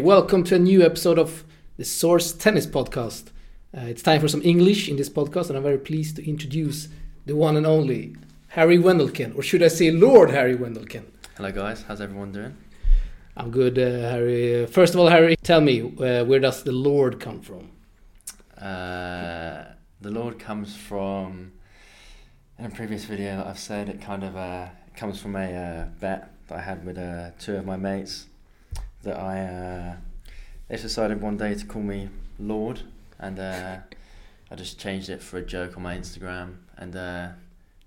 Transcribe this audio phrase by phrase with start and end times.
[0.00, 1.44] Welcome to a new episode of
[1.76, 3.28] the Source Tennis Podcast.
[3.76, 6.88] Uh, it's time for some English in this podcast, and I'm very pleased to introduce
[7.26, 8.16] the one and only
[8.48, 11.04] Harry Wendelken, or should I say Lord Harry Wendelken?
[11.36, 11.82] Hello, guys.
[11.82, 12.56] How's everyone doing?
[13.36, 14.66] I'm good, uh, Harry.
[14.66, 17.70] First of all, Harry, tell me uh, where does the Lord come from?
[18.56, 19.64] Uh,
[20.00, 21.52] the Lord comes from.
[22.58, 26.30] In a previous video, I've said it kind of uh, comes from a uh, bet
[26.48, 28.28] that I had with uh, two of my mates.
[29.02, 29.96] That I uh,
[30.68, 32.82] they decided one day to call me Lord,
[33.18, 33.78] and uh,
[34.50, 37.28] I just changed it for a joke on my Instagram, and uh,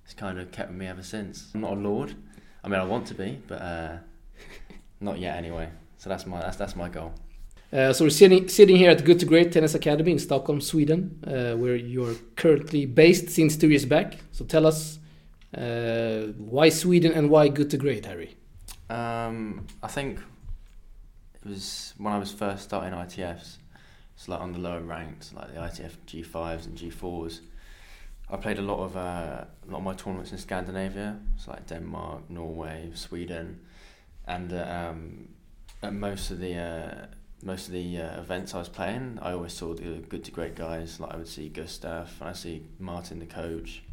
[0.05, 1.51] it's kind of kept with me ever since.
[1.53, 2.15] I'm not a Lord.
[2.63, 3.97] I mean, I want to be, but uh,
[4.99, 5.69] not yet anyway.
[5.97, 7.13] So that's my that's that's my goal.
[7.71, 11.19] Uh, so we're sitting, sitting here at Good to Great Tennis Academy in Stockholm, Sweden,
[11.25, 14.17] uh, where you're currently based since two years back.
[14.31, 14.99] So tell us
[15.57, 18.35] uh, why Sweden and why Good to Great, Harry.
[18.91, 20.19] Um, I think
[21.43, 23.57] it was when I was first starting ITFs.
[24.15, 27.39] It's like on the lower ranks, like the ITF G5s and G4s.
[28.29, 31.67] I played a lot of uh, a lot of my tournaments in Scandinavia, so like
[31.67, 33.59] Denmark, Norway, Sweden,
[34.25, 35.27] and uh, um,
[35.81, 37.05] at most of the uh,
[37.43, 40.55] most of the uh, events I was playing, I always saw the good to great
[40.55, 40.99] guys.
[40.99, 43.83] Like I would see Gustav, and I see Martin, the coach,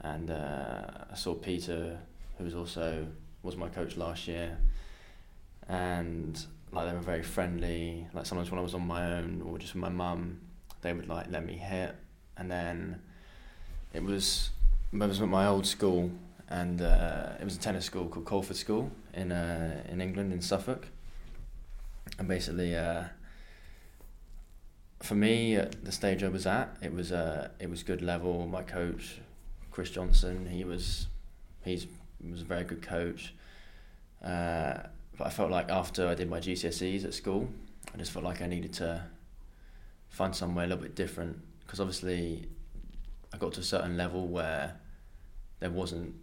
[0.00, 2.00] and uh, I saw Peter,
[2.38, 3.06] who was also
[3.44, 4.58] was my coach last year,
[5.68, 8.06] and like they were very friendly.
[8.12, 10.40] Like sometimes when I was on my own or just with my mum,
[10.80, 11.94] they would like let me hit,
[12.36, 13.00] and then
[13.92, 14.50] it was
[15.00, 16.10] I was at my old school,
[16.48, 20.40] and uh, it was a tennis school called Culford School in uh, in England in
[20.40, 20.88] Suffolk,
[22.18, 22.74] and basically.
[22.74, 23.04] Uh,
[25.02, 28.46] for me, at the stage I was at, it was uh, it was good level.
[28.46, 29.18] My coach,
[29.72, 31.08] Chris Johnson, he was
[31.64, 31.88] he's
[32.30, 33.34] was a very good coach.
[35.22, 37.48] But I felt like after I did my GCSEs at school,
[37.94, 39.04] I just felt like I needed to
[40.08, 42.48] find somewhere a little bit different because obviously
[43.32, 44.74] I got to a certain level where
[45.60, 46.16] there wasn't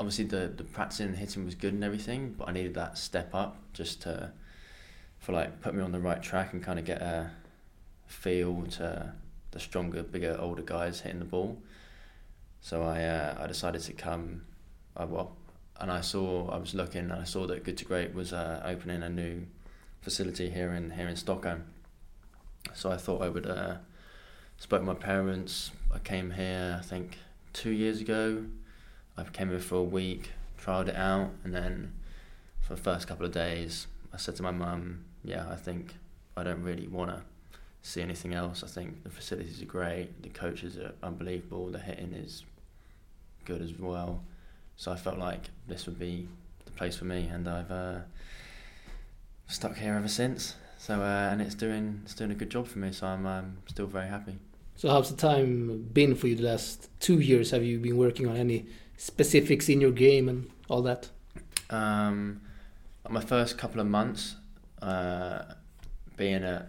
[0.00, 3.32] obviously the the practicing and hitting was good and everything, but I needed that step
[3.32, 4.32] up just to
[5.20, 7.30] for like put me on the right track and kind of get a
[8.08, 9.12] feel to
[9.52, 11.62] the stronger, bigger, older guys hitting the ball.
[12.60, 14.42] So I uh, I decided to come,
[14.96, 15.36] uh, well,
[15.80, 18.62] and I saw I was looking and I saw that Good to Great was uh,
[18.64, 19.46] opening a new
[20.00, 21.64] facility here in here in Stockholm.
[22.74, 23.76] So I thought I would uh,
[24.58, 25.70] spoke to my parents.
[25.94, 27.18] I came here I think
[27.52, 28.44] two years ago.
[29.16, 31.94] I came here for a week, tried it out, and then
[32.60, 35.94] for the first couple of days, I said to my mum, "Yeah, I think
[36.36, 37.22] I don't really want to."
[37.86, 38.64] see anything else.
[38.64, 42.44] I think the facilities are great, the coaches are unbelievable, the hitting is
[43.44, 44.24] good as well.
[44.76, 46.28] So I felt like this would be
[46.64, 47.98] the place for me, and I've uh,
[49.46, 50.54] stuck here ever since.
[50.78, 52.92] So uh, and it's doing it's doing a good job for me.
[52.92, 54.38] So I'm um, still very happy.
[54.76, 57.50] So how's the time been for you the last two years?
[57.50, 58.66] Have you been working on any
[58.98, 61.08] specifics in your game and all that?
[61.70, 62.42] Um,
[63.08, 64.36] my first couple of months,
[64.82, 65.44] uh,
[66.16, 66.68] being at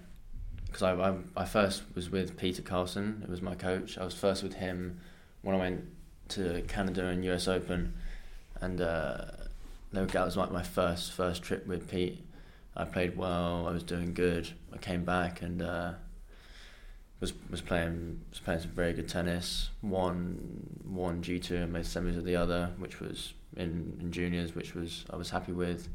[0.67, 3.97] because I, I, I first was with Peter Carlson, it was my coach.
[3.97, 4.99] I was first with him
[5.41, 5.85] when I went
[6.29, 7.93] to Canada and US Open,
[8.61, 9.25] and uh,
[9.91, 12.23] that was like my first first trip with Pete.
[12.75, 13.67] I played well.
[13.67, 14.49] I was doing good.
[14.71, 15.93] I came back and uh,
[17.19, 19.69] was was playing was playing some very good tennis.
[19.81, 24.53] Won one G two and made semis of the other, which was in, in juniors,
[24.55, 25.89] which was I was happy with.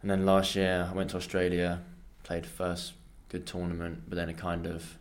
[0.00, 1.82] And then last year I went to Australia,
[2.22, 2.92] played first
[3.28, 4.98] good tournament, but then it kind of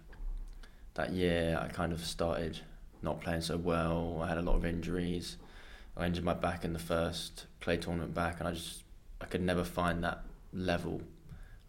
[0.95, 2.59] that year I kind of started
[3.01, 4.19] not playing so well.
[4.23, 5.38] I had a lot of injuries.
[5.97, 8.84] I injured my back in the first clay tournament back, and I just
[9.20, 10.23] I could never find that
[10.53, 11.02] level.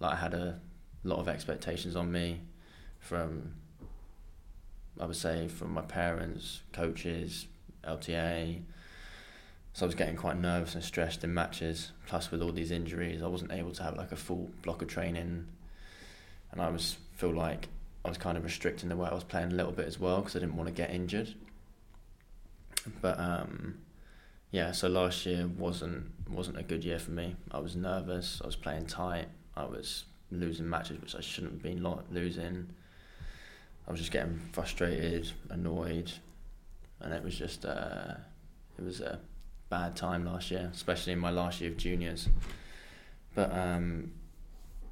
[0.01, 0.61] Like I had a
[1.05, 2.41] lot of expectations on me
[3.01, 3.55] from
[5.01, 7.47] I would say from my parents, coaches,
[7.85, 8.62] LTA.
[9.75, 11.93] So I was getting quite nervous and stressed in matches.
[12.06, 14.89] Plus, with all these injuries, I wasn't able to have like a full block of
[14.89, 15.47] training
[16.53, 17.69] and I was feel like
[18.05, 20.19] I was kind of restricting the way I was playing a little bit as well
[20.19, 21.35] because I didn't want to get injured.
[23.01, 23.79] But um,
[24.51, 27.37] yeah, so last year wasn't wasn't a good year for me.
[27.51, 28.41] I was nervous.
[28.43, 29.27] I was playing tight.
[29.57, 32.69] I was losing matches which I shouldn't have been losing.
[33.87, 36.13] I was just getting frustrated, annoyed,
[37.01, 38.15] and it was just uh,
[38.79, 39.21] it was a
[39.69, 42.29] bad time last year, especially in my last year of juniors.
[43.35, 44.13] But um,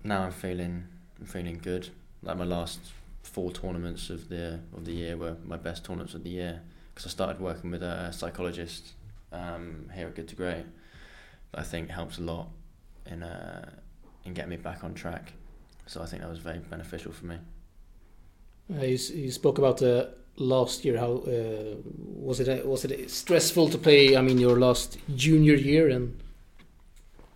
[0.05, 0.87] now I'm feeling
[1.19, 1.89] I'm feeling good.
[2.23, 2.81] Like my last
[3.22, 6.61] four tournaments of the of the year were my best tournaments of the year
[6.94, 8.93] because I started working with a psychologist
[9.32, 10.64] um, here at Good to Great.
[11.52, 12.49] That I think helps a lot
[13.06, 13.70] in uh,
[14.25, 15.32] and get me back on track.
[15.87, 17.37] So I think that was very beneficial for me.
[18.72, 20.06] Uh, you, you, spoke about uh,
[20.37, 20.99] last year.
[20.99, 22.66] How uh, was it?
[22.66, 24.16] was it stressful to play?
[24.16, 26.20] I mean, your last junior year and.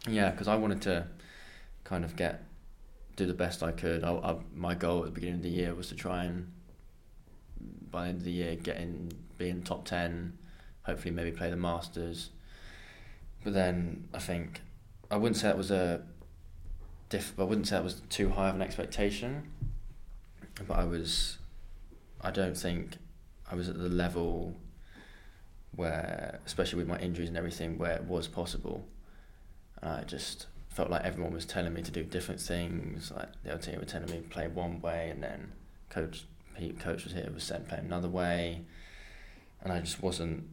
[0.09, 1.07] Yeah, because I wanted to
[1.83, 2.45] kind of get
[3.17, 4.05] do the best I could.
[4.05, 6.51] I, I, my goal at the beginning of the year was to try and
[7.91, 10.37] by the end of the year get in, be in top ten,
[10.83, 12.31] hopefully maybe play the Masters.
[13.43, 14.63] But then I think
[15.11, 16.03] I wouldn't say that was a
[17.09, 17.35] diff.
[17.39, 19.51] I wouldn't say that was too high of an expectation,
[20.67, 21.39] but I was.
[22.21, 22.97] I don't think
[23.51, 24.57] I was at the level
[25.77, 28.87] where, especially with my injuries and everything, where it was possible.
[29.83, 33.13] I just felt like everyone was telling me to do different things.
[33.15, 35.53] Like the other team were telling me to play one way, and then
[35.89, 36.25] coach
[36.57, 38.63] Pete, coach was here was saying play another way,
[39.63, 40.49] and I just wasn't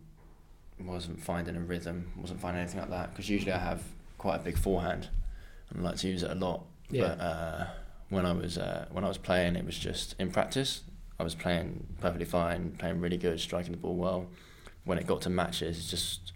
[0.79, 3.11] wasn't finding a rhythm, wasn't finding anything like that.
[3.11, 3.83] Because usually I have
[4.17, 5.09] quite a big forehand,
[5.69, 6.65] and I like to use it a lot.
[6.89, 7.01] Yeah.
[7.01, 7.67] But uh,
[8.09, 10.81] when I was uh, when I was playing, it was just in practice.
[11.19, 14.27] I was playing perfectly fine, playing really good, striking the ball well.
[14.85, 16.33] When it got to matches, it's just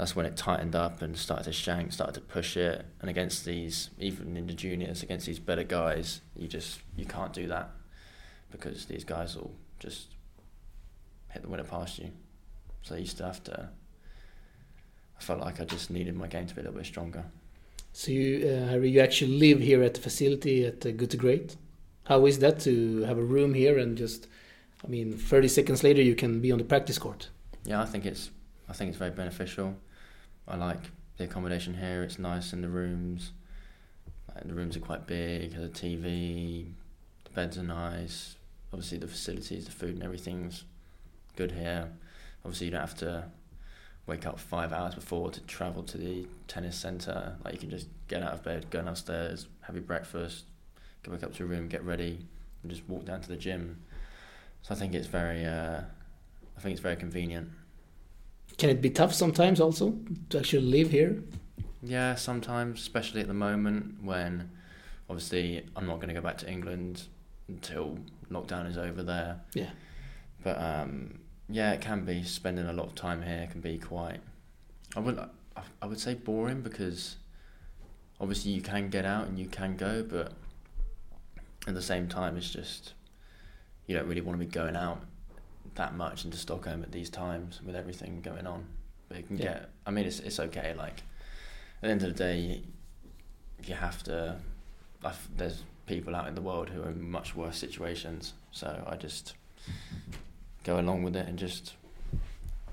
[0.00, 2.86] that's when it tightened up and started to shank, started to push it.
[3.02, 7.34] And against these, even in the juniors, against these better guys, you just you can't
[7.34, 7.68] do that
[8.50, 10.14] because these guys will just
[11.28, 12.12] hit the winner past you.
[12.80, 13.68] So I used to have to.
[15.18, 17.26] I felt like I just needed my game to be a little bit stronger.
[17.92, 21.18] So you, uh, Harry, you actually live here at the facility at uh, Good to
[21.18, 21.56] Great.
[22.04, 24.28] How is that to have a room here and just,
[24.82, 27.28] I mean, 30 seconds later you can be on the practice court?
[27.66, 28.30] Yeah, I think it's,
[28.66, 29.76] I think it's very beneficial.
[30.50, 32.02] I like the accommodation here.
[32.02, 33.32] It's nice in the rooms.
[34.34, 35.52] Like, the rooms are quite big.
[35.54, 36.66] Has a TV.
[37.24, 38.36] The beds are nice.
[38.72, 40.64] Obviously, the facilities, the food, and everything's
[41.36, 41.88] good here.
[42.44, 43.24] Obviously, you don't have to
[44.06, 47.36] wake up five hours before to travel to the tennis centre.
[47.44, 50.44] Like you can just get out of bed, go downstairs, have your breakfast,
[51.02, 52.26] go back up to your room, get ready,
[52.62, 53.80] and just walk down to the gym.
[54.62, 55.82] So I think it's very, uh,
[56.56, 57.50] I think it's very convenient.
[58.60, 59.96] Can it be tough sometimes also
[60.28, 61.22] to actually live here?
[61.82, 64.50] Yeah, sometimes, especially at the moment when
[65.08, 67.04] obviously I'm not going to go back to England
[67.48, 67.98] until
[68.30, 69.40] lockdown is over there.
[69.54, 69.70] Yeah.
[70.44, 74.20] But um, yeah, it can be spending a lot of time here can be quite.
[74.94, 75.18] I would
[75.80, 77.16] I would say boring because
[78.20, 80.34] obviously you can get out and you can go, but
[81.66, 82.92] at the same time it's just
[83.86, 85.00] you don't really want to be going out
[85.80, 88.66] that much into Stockholm at these times with everything going on.
[89.08, 89.44] But you can yeah.
[89.44, 89.70] get.
[89.86, 90.74] I mean, it's it's okay.
[90.76, 90.98] Like
[91.78, 92.62] at the end of the day,
[93.66, 94.36] you have to.
[95.02, 98.34] I've, there's people out in the world who are in much worse situations.
[98.52, 99.34] So I just
[100.64, 101.74] go along with it and just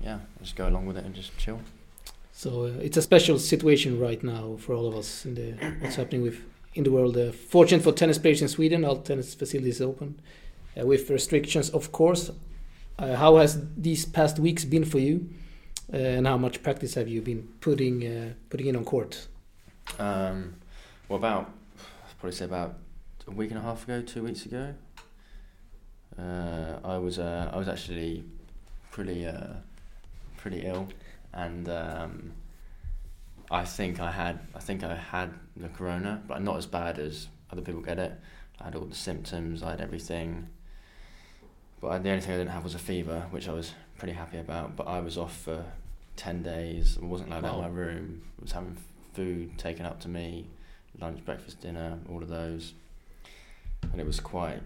[0.00, 1.60] yeah, just go along with it and just chill.
[2.32, 5.96] So uh, it's a special situation right now for all of us in the what's
[5.96, 6.38] happening with
[6.74, 7.16] in the world.
[7.16, 10.20] Uh, fortunate for tennis players in Sweden, all tennis facilities open
[10.78, 12.30] uh, with restrictions, of course.
[12.98, 15.28] Uh, how has these past weeks been for you,
[15.92, 19.28] uh, and how much practice have you been putting uh, putting in on court?
[19.98, 20.56] Um,
[21.08, 22.74] well, about I'd probably say about
[23.28, 24.74] a week and a half ago, two weeks ago.
[26.18, 28.24] Uh, I was uh, I was actually
[28.90, 29.54] pretty uh,
[30.36, 30.88] pretty ill,
[31.32, 32.32] and um,
[33.48, 37.28] I think I had I think I had the corona, but not as bad as
[37.52, 38.12] other people get it.
[38.60, 40.48] I had all the symptoms, I had everything.
[41.80, 44.38] But the only thing I didn't have was a fever, which I was pretty happy
[44.38, 44.76] about.
[44.76, 45.64] But I was off for
[46.16, 46.98] 10 days.
[47.00, 47.48] I wasn't allowed wow.
[47.50, 48.22] out of my room.
[48.38, 48.76] I was having
[49.14, 50.46] food taken up to me,
[51.00, 52.74] lunch, breakfast, dinner, all of those.
[53.92, 54.60] And it was quite,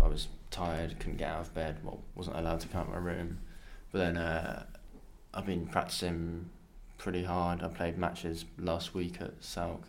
[0.00, 2.92] I was tired, couldn't get out of bed, well, wasn't allowed to come out of
[2.92, 3.38] my room.
[3.90, 4.64] But then uh,
[5.34, 6.50] I've been practicing
[6.98, 7.62] pretty hard.
[7.62, 9.82] I played matches last week at Salk,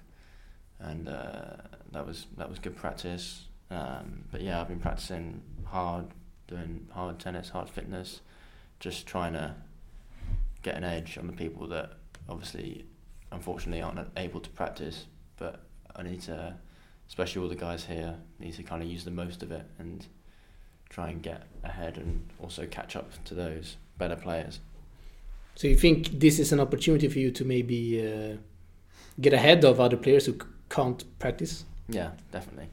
[0.80, 1.58] and uh,
[1.92, 3.46] that was that was good practice.
[3.70, 6.06] Um, but yeah, I've been practicing hard,
[6.50, 8.22] doing hard tennis, hard fitness,
[8.80, 9.54] just trying to
[10.64, 11.92] get an edge on the people that
[12.28, 12.86] obviously,
[13.32, 15.06] unfortunately, aren't able to practice.
[15.38, 15.62] But
[15.96, 16.56] I need to,
[17.08, 20.06] especially all the guys here, need to kind of use the most of it and
[20.90, 24.60] try and get ahead and also catch up to those better players.
[25.56, 28.38] So you think this is an opportunity for you to maybe uh,
[29.22, 30.38] get ahead of other players who
[30.70, 31.66] can't practice?
[31.88, 32.70] Yeah, definitely.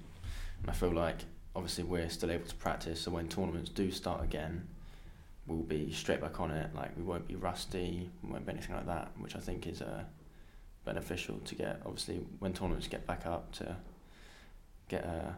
[0.63, 1.25] And I feel like
[1.57, 4.67] obviously we're still able to practice, so when tournaments do start again,
[5.47, 6.75] we'll be straight back on it.
[6.75, 9.83] Like we won't be rusty, we won't be anything like that, which I think is
[9.83, 10.05] uh,
[10.85, 11.81] beneficial to get.
[11.85, 13.77] Obviously, when tournaments get back up, to
[14.89, 15.33] get uh,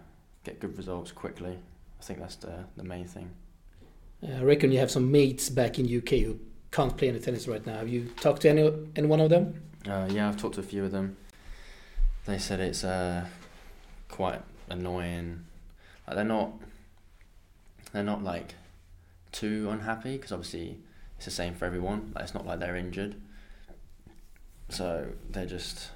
[0.45, 1.59] get good results quickly.
[2.01, 3.31] I think that's the the main thing.
[4.23, 6.41] I reckon you have some mates back in UK who
[6.73, 7.79] can't play any tennis right now.
[7.79, 9.63] Have you talked to any any one of them?
[9.89, 11.17] Uh, yeah, I've talked to a few of them
[12.29, 13.25] they said it's uh,
[14.09, 15.47] quite annoying.
[16.09, 16.53] Like they're not,
[17.93, 18.55] they're not like
[19.31, 20.79] too unhappy because obviously
[21.17, 22.13] it's the same for everyone.
[22.15, 23.17] Like it's not like they're injured,
[24.71, 25.91] so they're just,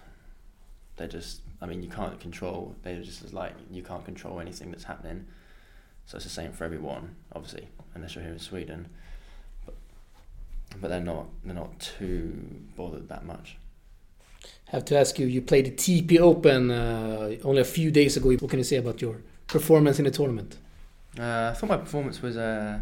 [0.96, 1.40] they're just.
[1.62, 2.74] I mean, you can't control.
[2.82, 5.24] They're just like you can't control anything that's happening.
[6.04, 8.88] So it's the same for everyone, obviously, unless you're here in Sweden.
[9.64, 9.76] But,
[10.78, 11.28] but they're not.
[11.42, 12.34] They're not too
[12.76, 13.56] bothered that much.
[14.66, 15.26] Have to ask you.
[15.26, 18.30] You played the TP Open uh, only a few days ago.
[18.32, 20.56] What can you say about your performance in the tournament?
[21.18, 22.80] Uh, I thought my performance was uh,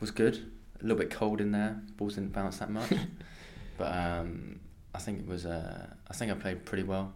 [0.00, 0.50] was good.
[0.80, 1.80] A little bit cold in there.
[1.96, 2.90] Balls didn't bounce that much,
[3.78, 4.60] but um,
[4.94, 5.44] I think it was.
[5.44, 7.12] Uh, I think I played pretty well.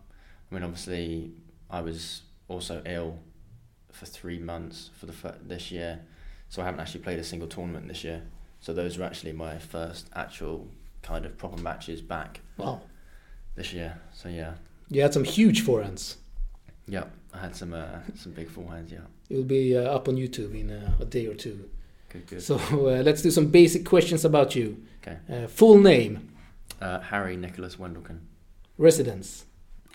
[0.51, 1.31] I mean, obviously,
[1.71, 3.19] I was also ill
[3.93, 6.01] for three months for the fir- this year,
[6.49, 8.23] so I haven't actually played a single tournament this year.
[8.61, 10.69] So those were actually my first actual
[11.03, 12.81] kind of proper matches back Wow.
[13.57, 14.01] this year.
[14.13, 14.55] So yeah,
[14.89, 16.17] You had some huge forehands.
[16.87, 18.91] Yeah, I had some uh, some big forehands.
[18.93, 21.69] Yeah, It will be uh, up on YouTube in uh, a day or two.
[22.11, 22.43] good, good.
[22.43, 24.77] So uh, let's do some basic questions about you.
[25.03, 25.17] Okay.
[25.29, 26.29] Uh, full name,
[26.81, 28.19] Uh, Harry Nicholas Wendelken,
[28.79, 29.45] residence,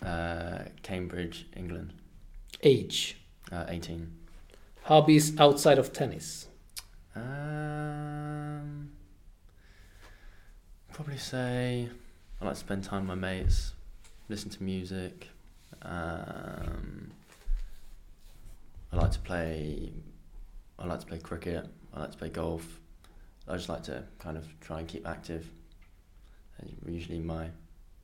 [0.04, 1.94] uh, Cambridge, England,
[2.64, 3.18] age,
[3.52, 4.12] uh, eighteen.
[4.84, 6.48] hobbies outside of tennis,
[7.16, 8.92] Um,
[10.94, 11.90] probably say
[12.42, 13.74] I like to spend time with my mates,
[14.30, 15.30] listen to music.
[15.82, 17.12] Um,
[18.92, 19.92] I like to play.
[20.80, 21.66] I like to play cricket.
[21.94, 22.80] I like to play golf.
[23.48, 25.48] I just like to kind of try and keep active.
[26.60, 27.48] And usually my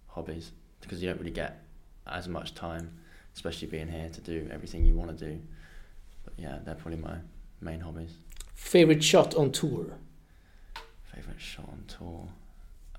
[0.07, 0.51] hobbies
[0.81, 1.63] because you don't really get
[2.07, 2.91] as much time,
[3.35, 5.39] especially being here to do everything you want to do.
[6.23, 7.17] But yeah, they're probably my
[7.61, 8.11] main hobbies.
[8.53, 9.85] favorite shot on tour,
[11.13, 12.27] Favorite shot on tour?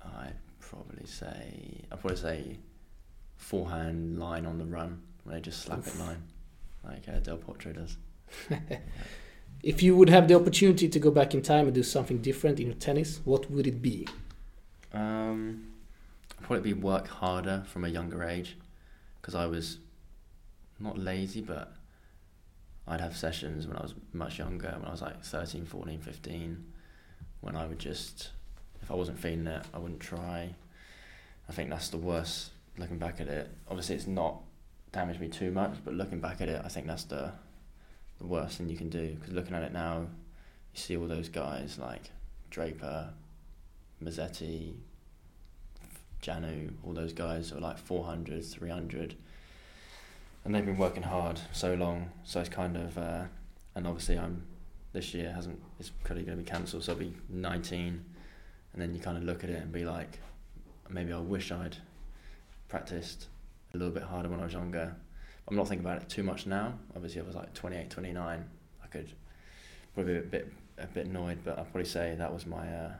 [0.01, 2.57] I'd probably say I'd probably say
[3.37, 6.23] forehand line on the run when they just slap it line,
[6.83, 7.97] like uh, Del Potro does.
[9.63, 12.59] If you would have the opportunity to go back in time and do something different
[12.59, 14.07] in your tennis, what would it be?
[14.93, 15.73] Um,
[16.43, 18.57] probably be work harder from a younger age,
[19.19, 19.79] because I was
[20.79, 21.73] not lazy, but
[22.87, 26.63] I'd have sessions when I was much younger, when I was like 13, 14, 15,
[27.41, 28.29] when I would just,
[28.83, 30.53] if I wasn't feeling it, I wouldn't try.
[31.49, 33.49] I think that's the worst, looking back at it.
[33.67, 34.41] Obviously, it's not
[34.91, 37.31] damaged me too much, but looking back at it, I think that's the,
[38.19, 40.07] the worst thing you can do, because looking at it now,
[40.73, 42.11] you see all those guys like
[42.49, 43.09] Draper,
[44.03, 44.75] Musetti,
[46.21, 49.15] Janu, all those guys are like 400, 300.
[50.43, 52.11] And they've been working hard so long.
[52.23, 53.23] So it's kind of, uh,
[53.75, 54.43] and obviously I'm,
[54.93, 56.83] this year hasn't, it's probably going to be cancelled.
[56.83, 58.03] So I'll be 19.
[58.73, 60.19] And then you kind of look at it and be like,
[60.89, 61.77] maybe I wish I'd
[62.67, 63.27] practiced
[63.73, 64.95] a little bit harder when I was younger.
[65.47, 66.73] I'm not thinking about it too much now.
[66.95, 68.45] Obviously, I was like 28, 29.
[68.83, 69.11] I could
[69.93, 72.91] probably be a bit, a bit annoyed, but I'd probably say that was my, uh,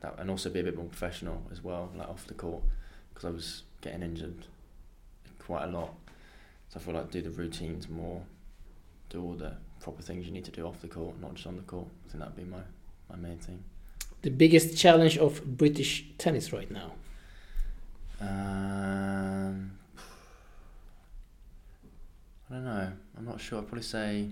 [0.00, 2.62] that, and also be a bit more professional as well, like off the court,
[3.12, 4.46] because I was getting injured
[5.38, 5.94] quite a lot.
[6.68, 8.22] So I feel like do the routines more,
[9.08, 11.56] do all the proper things you need to do off the court, not just on
[11.56, 11.86] the court.
[12.06, 12.58] I think that'd be my,
[13.08, 13.62] my main thing.
[14.22, 16.92] The biggest challenge of British tennis right now?
[18.20, 19.72] Um,
[22.50, 22.92] I don't know.
[23.18, 23.58] I'm not sure.
[23.58, 24.28] I'd probably say,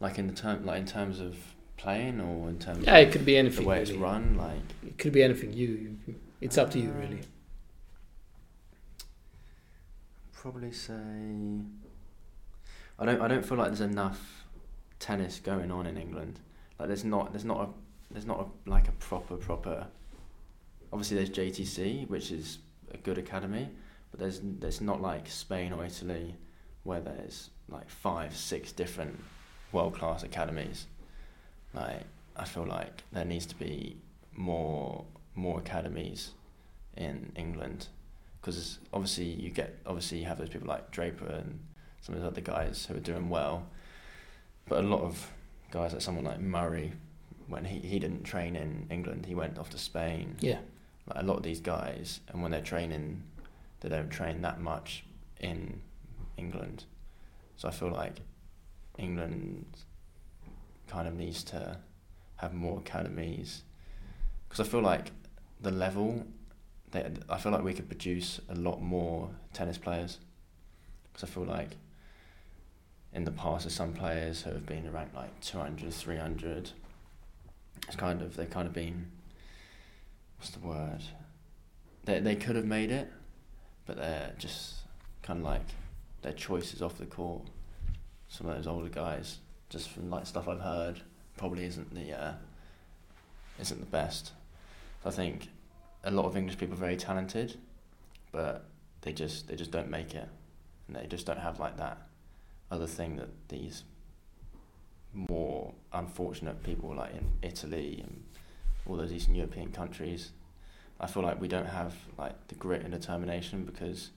[0.00, 1.36] like in the term, like in terms of
[1.76, 3.62] playing, or in terms Yeah, of it could be anything.
[3.62, 4.36] the way it's run.
[4.36, 5.52] Like It could be anything.
[5.52, 7.20] You, you- it's up to you, really.
[10.32, 10.94] probably say,
[12.98, 13.20] I don't.
[13.20, 14.44] I don't feel like there's enough
[14.98, 16.40] tennis going on in England.
[16.78, 17.32] Like there's not.
[17.32, 17.68] There's not a.
[18.12, 19.86] There's not a, like a proper proper.
[20.92, 22.58] Obviously, there's JTC, which is
[22.92, 23.68] a good academy,
[24.10, 26.36] but there's there's not like Spain or Italy,
[26.82, 29.18] where there's like five, six different
[29.72, 30.86] world class academies.
[31.74, 32.02] Like
[32.36, 33.96] I feel like there needs to be
[34.34, 35.04] more
[35.34, 36.32] more academies
[36.96, 37.86] in England,
[38.40, 41.60] because obviously you get obviously you have those people like Draper and
[42.00, 43.66] some of those other guys who are doing well,
[44.68, 45.30] but a lot of
[45.70, 46.92] guys like someone like Murray,
[47.46, 50.58] when he, he didn't train in England, he went off to Spain Yeah.
[51.06, 53.22] Like a lot of these guys, and when they're training,
[53.80, 55.04] they don't train that much
[55.40, 55.80] in
[56.36, 56.84] England.
[57.56, 58.20] So I feel like
[58.98, 59.64] England
[60.88, 61.78] kind of needs to
[62.36, 63.62] have more academies.
[64.48, 65.12] Because I feel like
[65.60, 66.26] the level
[66.92, 70.18] they, I feel like we could produce a lot more tennis players.
[71.12, 71.76] Because I feel like
[73.12, 76.70] in the past there's some players who have been ranked like 200 300
[77.86, 79.10] it's kind of they've kind of been
[80.40, 81.02] what's the word?
[82.04, 83.10] they they could have made it,
[83.86, 84.76] but they're just
[85.22, 85.66] kind of like
[86.22, 87.42] their choices off the court.
[88.28, 91.00] Some of those older guys, just from like stuff I've heard,
[91.36, 92.32] probably isn't the uh,
[93.60, 94.32] isn't the best.
[95.04, 95.48] I think
[96.04, 97.58] a lot of English people are very talented,
[98.32, 98.64] but
[99.02, 100.28] they just they just don't make it,
[100.86, 101.98] and they just don't have like that
[102.70, 103.82] other thing that these
[105.12, 108.22] more unfortunate people like in Italy and
[108.86, 110.30] all those Eastern European countries.
[111.00, 114.10] I feel like we don't have like the grit and determination because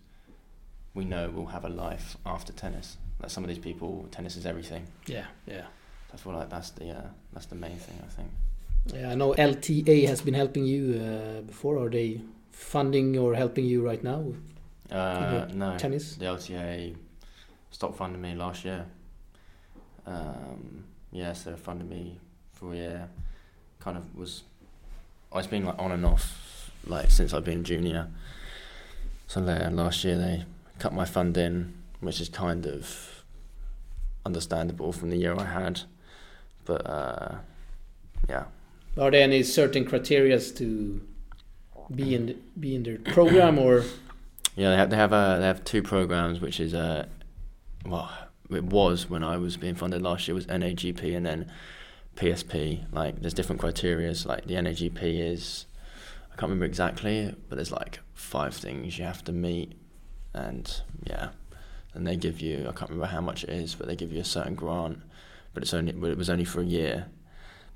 [0.93, 2.97] we know we'll have a life after tennis.
[3.21, 4.87] Like some of these people, tennis is everything.
[5.05, 5.65] Yeah, yeah.
[6.13, 7.97] I feel like that's the uh, that's the main thing.
[8.05, 8.29] I think.
[8.93, 11.77] Yeah, I know LTA has been helping you uh, before.
[11.77, 14.33] Are they funding or helping you right now?
[14.91, 16.15] Uh, no, tennis.
[16.15, 16.95] the LTA
[17.71, 18.85] stopped funding me last year.
[20.05, 22.19] Um, yeah, so they funded me
[22.51, 23.09] for a year.
[23.79, 24.43] Kind of was,
[25.33, 28.07] I've been like on and off like since I've been junior.
[29.27, 30.45] So uh, last year they
[30.79, 33.23] cut my funding, which is kind of
[34.25, 35.81] understandable from the year I had.
[36.65, 37.35] But uh,
[38.29, 38.45] yeah.
[38.97, 41.01] Are there any certain criteria to
[41.93, 43.83] be in the, be in their program or?
[44.55, 47.07] Yeah, they have they have uh, they have two programs, which is uh,
[47.85, 48.11] well,
[48.51, 51.51] it was when I was being funded last year was NAGP and then
[52.15, 52.85] PSP.
[52.91, 54.25] Like there's different criterias.
[54.25, 55.01] Like the NAGP
[55.31, 55.65] is
[56.31, 59.73] I can't remember exactly, but there's like five things you have to meet,
[60.33, 61.29] and yeah,
[61.93, 64.21] and they give you I can't remember how much it is, but they give you
[64.21, 64.99] a certain grant,
[65.53, 67.07] but it's only it was only for a year.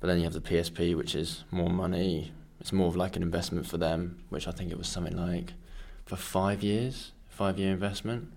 [0.00, 2.32] But then you have the PSP, which is more money.
[2.60, 5.54] It's more of like an investment for them, which I think it was something like
[6.06, 8.32] for five years, five year investment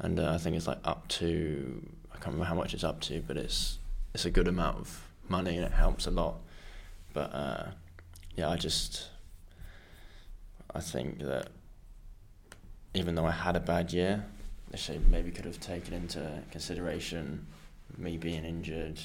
[0.00, 3.00] and uh, I think it's like up to I can't remember how much it's up
[3.02, 3.78] to, but it's
[4.14, 6.36] it's a good amount of money and it helps a lot.
[7.12, 7.66] But uh,
[8.36, 9.08] yeah, I just
[10.74, 11.48] I think that
[12.94, 14.24] even though I had a bad year,
[14.70, 17.46] they maybe could have taken into consideration
[17.98, 19.00] me being injured,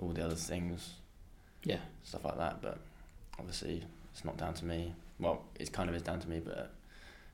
[0.00, 0.94] all the other things,
[1.64, 2.60] yeah, stuff like that.
[2.60, 2.78] But
[3.38, 4.92] obviously, it's not down to me.
[5.18, 6.70] Well, it kind of is down to me, but at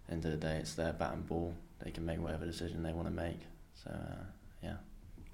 [0.07, 1.55] the end of the day, it's their bat and ball
[1.85, 3.41] they can make whatever decision they want to make.
[3.85, 4.25] So uh,
[4.63, 4.77] yeah.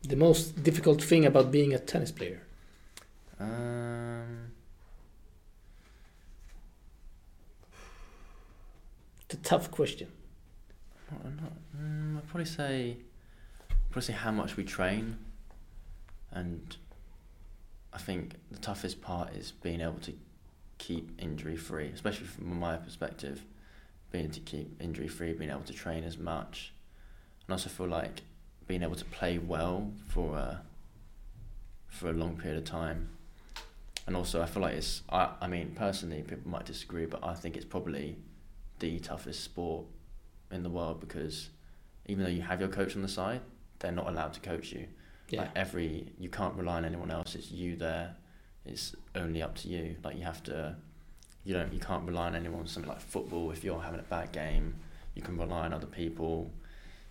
[0.02, 2.42] The most difficult thing about being a tennis player.
[3.38, 4.52] Um,
[9.22, 10.08] it's a tough question.
[11.10, 12.96] Not, not, mm, I'd probably say,
[13.90, 15.18] probably say how much we train,
[16.30, 16.76] and
[17.92, 20.14] I think the toughest part is being able to
[20.78, 23.44] keep injury free, especially from my perspective
[24.10, 26.72] being able to keep injury free, being able to train as much,
[27.46, 28.22] and also feel like
[28.72, 30.62] being able to play well for a
[31.88, 33.11] for a long period of time.
[34.06, 35.02] And also, I feel like it's.
[35.11, 38.16] I, I mean, personally, people might disagree, but I think it's probably
[38.78, 39.85] the toughest sport
[40.50, 41.50] in the world because
[42.06, 43.42] even though you have your coach on the side,
[43.78, 44.87] they're not allowed to coach you.
[45.28, 45.42] Yeah.
[45.42, 47.35] Like every, you can't rely on anyone else.
[47.35, 48.16] It's you there.
[48.64, 49.96] It's only up to you.
[50.02, 50.76] Like you have to
[51.44, 52.66] you don't you can't rely on anyone.
[52.66, 54.76] Something like football, if you're having a bad game,
[55.14, 56.50] you can rely on other people.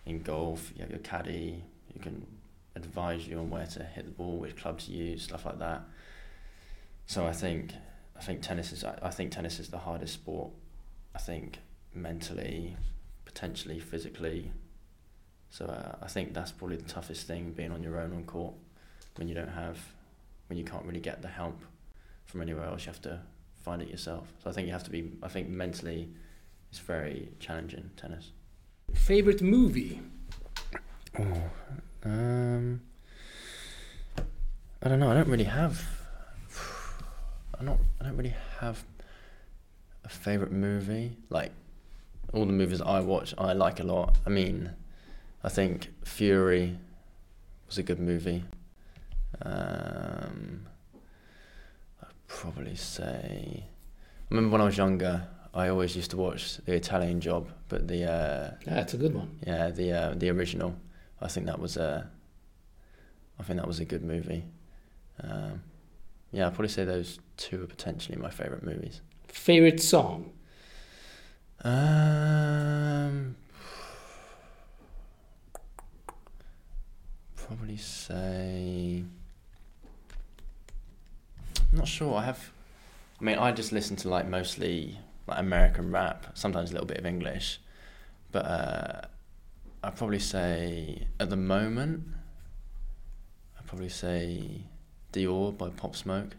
[0.06, 1.62] In golf, you have your caddy.
[1.94, 2.26] You can
[2.74, 5.82] advise you on where to hit the ball, which club to use, stuff like that.
[7.06, 7.72] So I think
[8.16, 10.50] I think tennis is I think tennis is the hardest sport.
[11.14, 11.58] I think
[11.94, 12.76] mentally,
[13.24, 14.52] potentially physically.
[15.50, 18.54] So uh, I think that's probably the toughest thing being on your own on court
[19.16, 19.78] when you don't have
[20.48, 21.60] when you can't really get the help
[22.24, 22.86] from anywhere else.
[22.86, 23.20] You have to
[23.62, 24.28] find it yourself.
[24.42, 25.12] So I think you have to be.
[25.22, 26.08] I think mentally,
[26.70, 28.30] it's very challenging tennis.
[28.94, 30.00] Favorite movie?
[31.18, 31.42] Oh,
[32.04, 32.80] um,
[34.82, 35.10] I don't know.
[35.10, 35.84] I don't really have.
[37.58, 37.78] I not.
[38.00, 38.84] I don't really have
[40.04, 41.16] a favorite movie.
[41.30, 41.52] Like
[42.32, 44.16] all the movies I watch, I like a lot.
[44.26, 44.72] I mean,
[45.44, 46.78] I think Fury
[47.66, 48.44] was a good movie.
[49.42, 50.66] Um,
[52.26, 53.64] probably say.
[53.64, 57.86] I remember when I was younger, I always used to watch the Italian Job, but
[57.86, 59.38] the uh, yeah, it's a good one.
[59.46, 60.76] Yeah, the uh, the original.
[61.20, 62.10] I think that was a.
[63.38, 64.44] I think that was a good movie.
[65.22, 65.62] Um,
[66.30, 69.02] yeah, I'd probably say those two are potentially my favorite movies.
[69.28, 70.32] Favorite song?
[71.64, 73.36] Um,
[77.36, 79.04] probably say.
[81.72, 82.16] I'm not sure.
[82.16, 82.52] I have.
[83.20, 84.98] I mean, I just listen to like mostly
[85.32, 87.60] like American rap, sometimes a little bit of English,
[88.30, 89.00] but uh,
[89.82, 92.04] I'd probably say at the moment,
[93.58, 94.62] I'd probably say
[95.12, 96.36] Dior by Pop Smoke.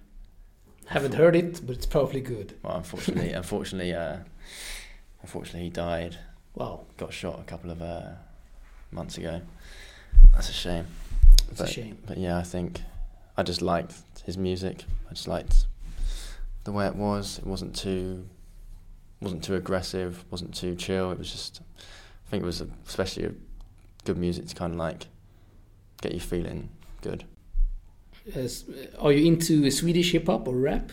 [0.86, 2.56] Haven't heard it, but it's probably good.
[2.62, 4.18] Well, unfortunately, unfortunately, uh,
[5.22, 6.18] unfortunately, he died.
[6.56, 8.12] Wow, Got shot a couple of uh,
[8.92, 9.42] months ago.
[10.34, 10.86] That's a shame.
[11.48, 11.98] that's but, a shame.
[12.06, 12.82] But yeah, I think
[13.38, 14.84] I just liked his music.
[15.10, 15.66] I just liked
[16.64, 17.40] the way it was.
[17.40, 18.28] It wasn't too
[19.24, 20.24] wasn't too aggressive.
[20.30, 21.12] wasn't too chill.
[21.12, 21.62] It was just.
[22.28, 23.32] I think it was especially a
[24.06, 25.08] good music to kind of like
[26.02, 26.70] get you feeling
[27.02, 27.24] good.
[28.36, 28.66] As-
[29.00, 30.92] are you into Swedish hip hop or rap?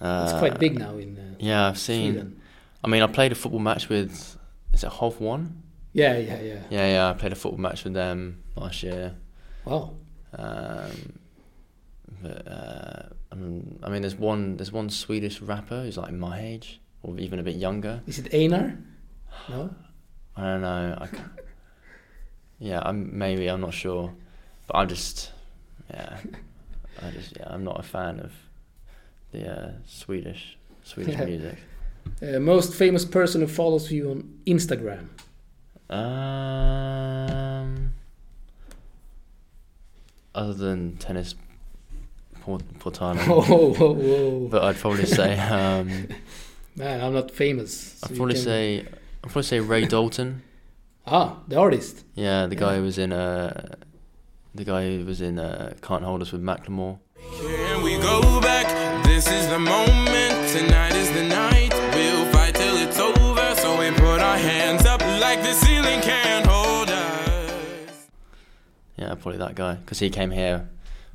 [0.00, 2.12] Uh, It's quite big now in uh, Yeah, I've seen.
[2.12, 2.40] Sweden.
[2.82, 4.36] I mean, I played a football match with.
[4.72, 5.50] Is it Hov1?
[5.92, 6.62] Yeah, yeah, yeah.
[6.70, 7.10] Yeah, yeah.
[7.10, 9.14] I played a football match with them last year.
[9.64, 9.94] Wow.
[10.36, 10.90] Um,
[12.22, 16.40] but uh, I mean, I mean, there's one there's one Swedish rapper who's like my
[16.40, 18.00] age or even a bit younger.
[18.06, 18.76] Is it Einar?
[19.48, 19.74] No.
[20.36, 20.98] I don't know.
[21.00, 21.08] I
[22.58, 24.12] yeah, I'm maybe I'm not sure,
[24.66, 25.30] but I'm just
[25.90, 26.18] yeah,
[27.02, 28.32] I just yeah, I'm not a fan of
[29.32, 31.24] the uh, Swedish Swedish Yeah.
[31.26, 31.58] music.
[32.22, 35.08] Uh, most famous person who follows you on Instagram.
[35.90, 37.92] Um,
[40.34, 41.34] other than tennis,
[42.40, 43.18] Port- Portano.
[43.26, 44.48] Whoa, whoa, whoa.
[44.48, 46.08] But I'd probably say um,
[46.76, 47.72] Man, I'm not famous.
[47.98, 50.42] so I'd you probably can- say I'd probably say Ray Dalton.
[51.06, 52.02] Ah, the artist.
[52.14, 52.78] Yeah, the guy Yeah.
[52.78, 53.74] who was in uh,
[54.54, 56.98] the guy who was in uh, Can't Hold Us with Macklemore.
[57.42, 59.04] Can we go back?
[59.04, 60.48] This is the moment.
[60.56, 61.74] Tonight is the night.
[61.94, 63.54] We'll fight till it's over.
[63.56, 68.08] So we put our hands up like the ceiling can't hold us.
[68.96, 70.66] Yeah, probably that guy because he came here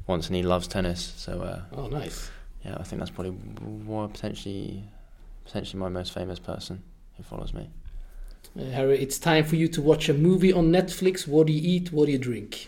[0.06, 1.02] once and he loves tennis.
[1.18, 2.30] So uh, Oh, nice.
[2.64, 4.84] yeah, I think that's probably more potentially
[5.50, 6.84] potentially my most famous person
[7.18, 7.70] who follows me.
[8.60, 11.28] Uh, Harry, it's time for you to watch a movie on Netflix.
[11.28, 11.92] What do you eat?
[11.92, 12.68] What do you drink?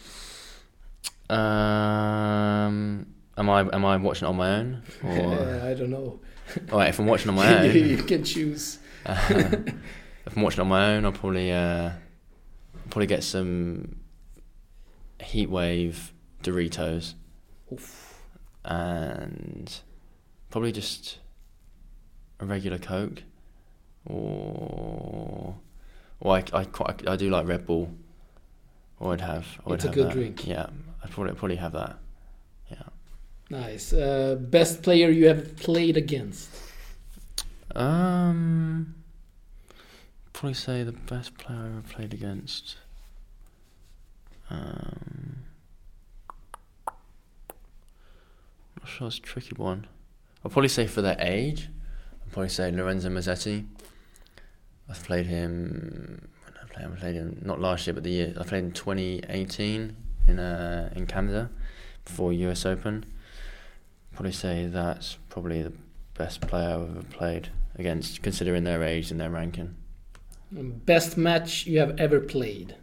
[1.30, 3.06] Um,
[3.38, 4.84] am I am I watching it on my own?
[5.04, 6.20] Or Uh, I don't know.
[6.72, 8.80] all right, if I'm watching on my own, you can choose.
[9.06, 9.16] Uh,
[10.26, 11.92] if I'm watching on my own, I'll probably uh,
[12.90, 13.98] probably get some
[15.20, 16.10] Heatwave
[16.44, 17.14] Doritos
[17.72, 18.20] Oof.
[18.66, 19.72] and
[20.50, 21.20] probably just
[22.42, 23.24] a regular Coke,
[24.06, 25.56] or
[26.20, 27.92] or I I, quite, I do like Red Bull.
[29.00, 29.48] Or I'd have.
[29.66, 30.14] Would It's a have good that.
[30.14, 30.46] drink.
[30.48, 30.68] Yeah,
[31.04, 31.98] I'd probably probably have that.
[32.70, 32.84] Yeah.
[33.50, 33.94] Nice.
[33.94, 36.50] Uh, best player you have played against?
[37.76, 38.96] Um,
[40.34, 42.76] probably say the best player I ever played against.
[44.50, 45.44] Um,
[48.80, 49.88] not sure it's a tricky one.
[50.44, 51.70] I'll probably say for their age,
[52.32, 53.66] probably say Lorenzo Musetti.
[54.90, 56.28] I've played him.
[56.46, 56.94] When I play him?
[56.96, 59.96] I played him not last year, but the year I played in 2018
[60.28, 61.50] in uh, in Canada
[62.06, 63.06] before US Open.
[64.14, 65.74] Probably say that's probably the
[66.18, 69.76] best player I've ever played against, considering their age and their ranking.
[70.52, 72.76] Best match you have ever played?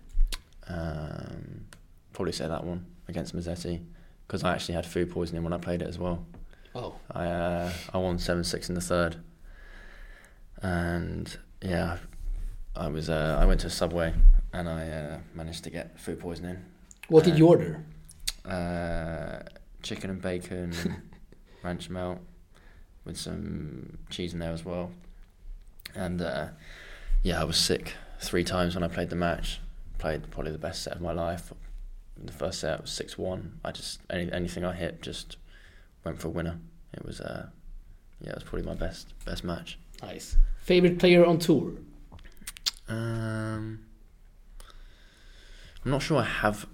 [0.68, 1.66] Um,
[2.12, 3.82] probably say that one against Mazzetti
[4.26, 6.26] because I actually had food poisoning when I played it as well.
[6.74, 9.16] Oh, I uh, I won seven six in the third,
[10.62, 11.98] and yeah,
[12.76, 14.14] I was uh, I went to a Subway
[14.52, 16.58] and I uh, managed to get food poisoning.
[17.08, 17.84] what did you order?
[18.44, 19.40] Uh,
[19.82, 20.72] chicken and bacon,
[21.62, 22.18] ranch melt
[23.04, 24.90] with some cheese in there as well,
[25.94, 26.48] and uh,
[27.22, 29.60] yeah, I was sick three times when I played the match.
[29.98, 31.52] Played probably the best set of my life.
[32.16, 33.58] The first set was six one.
[33.64, 35.36] I just any, anything I hit just
[36.04, 36.58] went for a winner.
[36.92, 37.48] It was uh,
[38.20, 39.78] yeah, it was probably my best best match.
[40.02, 40.36] Nice.
[40.60, 41.72] Favorite player on tour?
[42.88, 43.80] Um,
[45.84, 46.66] I'm not sure I have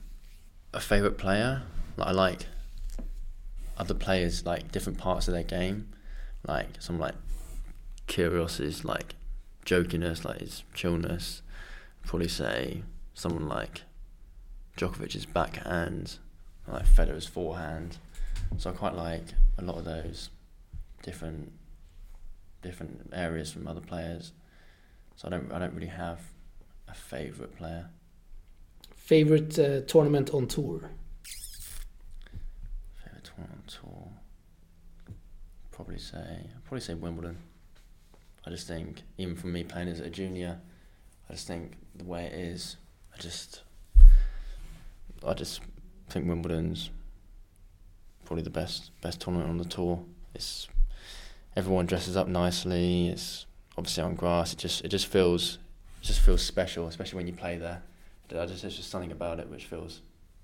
[0.73, 1.63] a favorite player.
[1.97, 2.47] Like I like
[3.77, 5.89] other players, like different parts of their game.
[6.47, 7.15] Like some like
[8.09, 9.15] Kyrgios's like
[9.65, 11.43] jokiness, like his chillness.
[12.05, 12.83] Probably say
[13.15, 13.83] someone like
[14.77, 16.19] Djokovic's backhand,
[16.69, 17.99] like Federer's forehand.
[18.59, 19.25] So I quite like
[19.59, 20.31] a lot of those
[21.03, 21.53] different
[22.65, 24.33] different areas from other players.
[25.17, 26.21] So I don't I don't really have
[26.89, 27.91] a favourite player.
[28.97, 30.91] Favorite uh, tournament on tour?
[33.05, 34.09] Favourite tournament on tour.
[35.71, 37.37] Probably say probably say Wimbledon.
[38.47, 40.59] I just think even from me playing as a junior,
[41.29, 42.77] I just think the way it is,
[43.15, 43.63] I just
[45.27, 45.61] I just
[46.11, 46.91] think Wimbledon's
[48.25, 50.03] probably the best best tournament on the tour.
[50.35, 50.69] It's
[51.57, 53.09] everyone dresses up nicely.
[53.09, 54.53] It's obviously on grass.
[54.53, 55.59] It just it just feels
[56.03, 57.83] it just feels special, especially when you play there.
[58.31, 60.01] I just there's just something about it which feels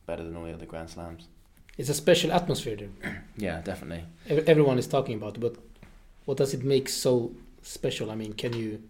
[0.06, 1.26] better than all the other Grand Slams.
[1.78, 3.24] It's a special atmosphere there.
[3.36, 4.04] Yeah, definitely.
[4.28, 5.56] Ev- Everyone is talking about it, but
[6.26, 8.10] what does it make so special?
[8.10, 8.82] I mean, can you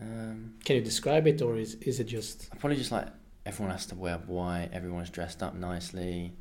[0.00, 2.50] Um, Can you describe it, or is is it just?
[2.60, 3.06] Probably just like
[3.46, 4.68] everyone has to wear white.
[4.72, 6.32] Everyone's dressed up nicely.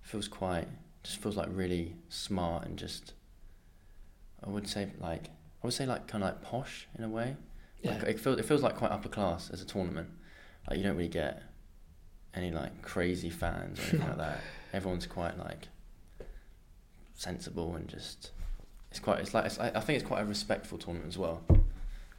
[0.00, 0.66] Feels quite.
[1.04, 3.12] Just feels like really smart and just.
[4.46, 5.26] I would say like
[5.62, 7.36] I would say like kind of like posh in a way.
[7.82, 7.92] Yeah.
[7.92, 10.08] Like it feels it feels like quite upper class as a tournament.
[10.68, 11.42] Like you don't really get
[12.34, 14.40] any like crazy fans or anything like that.
[14.72, 15.68] Everyone's quite like
[17.14, 18.30] sensible and just.
[18.90, 19.20] It's quite.
[19.20, 19.46] It's like.
[19.46, 21.42] It's, I I think it's quite a respectful tournament as well.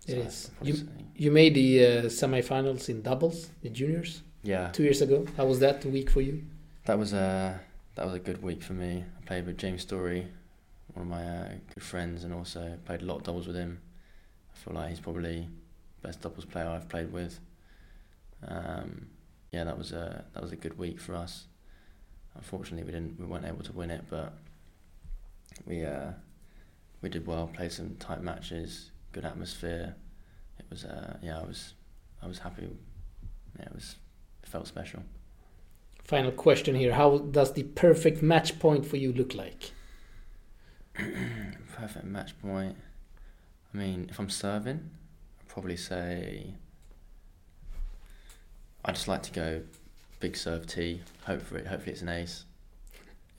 [0.08, 0.52] It So is.
[0.62, 4.70] You- say- You made the uh, semifinals in doubles, the juniors, yeah.
[4.72, 5.26] two years ago.
[5.38, 6.44] How was that week for you?
[6.86, 7.60] That was a
[7.96, 9.04] that was a good week for me.
[9.20, 10.28] I played with James Story,
[10.94, 13.82] one of my uh, good friends, and also played a lot of doubles with him.
[14.54, 15.48] I feel like he's probably
[16.02, 17.40] best doubles player I've played with.
[18.48, 19.08] Um,
[19.52, 21.46] yeah, that was a that was a good week for us.
[22.36, 24.34] Unfortunately, we didn't we weren't able to win it, but
[25.66, 26.12] we uh,
[27.02, 27.48] we did well.
[27.48, 29.96] Played some tight matches, good atmosphere.
[30.60, 31.74] It was uh, yeah, I was
[32.22, 32.68] I was happy.
[33.60, 33.96] Yeah, it was
[34.42, 35.04] it felt special.
[36.04, 39.72] Final question here: How does the perfect match point for you look like?
[41.76, 42.76] Perfect match point.
[43.74, 44.90] I mean, if I'm serving,
[45.40, 46.54] I'd probably say
[48.86, 49.62] I just like to go
[50.20, 51.02] big serve T.
[51.26, 52.46] Hopefully, hopefully it's an ace.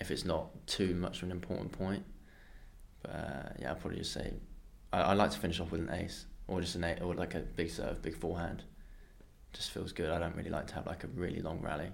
[0.01, 2.05] If it's not too much of an important point,
[3.03, 4.33] but uh, yeah, I'd probably just say
[4.93, 7.37] I, I like to finish off with an ace or just an eight or like
[7.37, 8.64] a big serve, big forehand.
[9.53, 10.11] Just feels good.
[10.11, 11.90] I don't really like to have like a really long rally,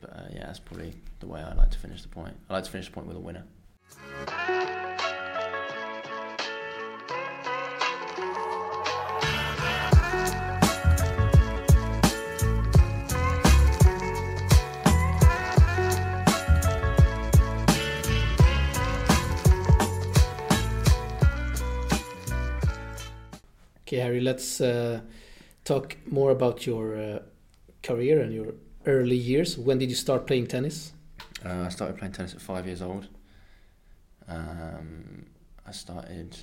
[0.00, 2.34] but uh, yeah, that's probably the way I like to finish the point.
[2.50, 3.44] I like to finish the point with a winner.
[23.86, 25.00] Okay, Harry, let's uh,
[25.64, 27.18] talk more about your uh,
[27.84, 29.56] career and your early years.
[29.56, 30.92] When did you start playing tennis?
[31.44, 33.06] Uh, I started playing tennis at five years old.
[34.28, 35.26] Um,
[35.66, 36.36] I started.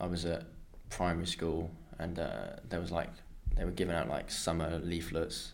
[0.00, 0.44] I was at
[0.90, 3.10] primary school, and uh, there was like
[3.56, 5.52] they were giving out like summer leaflets,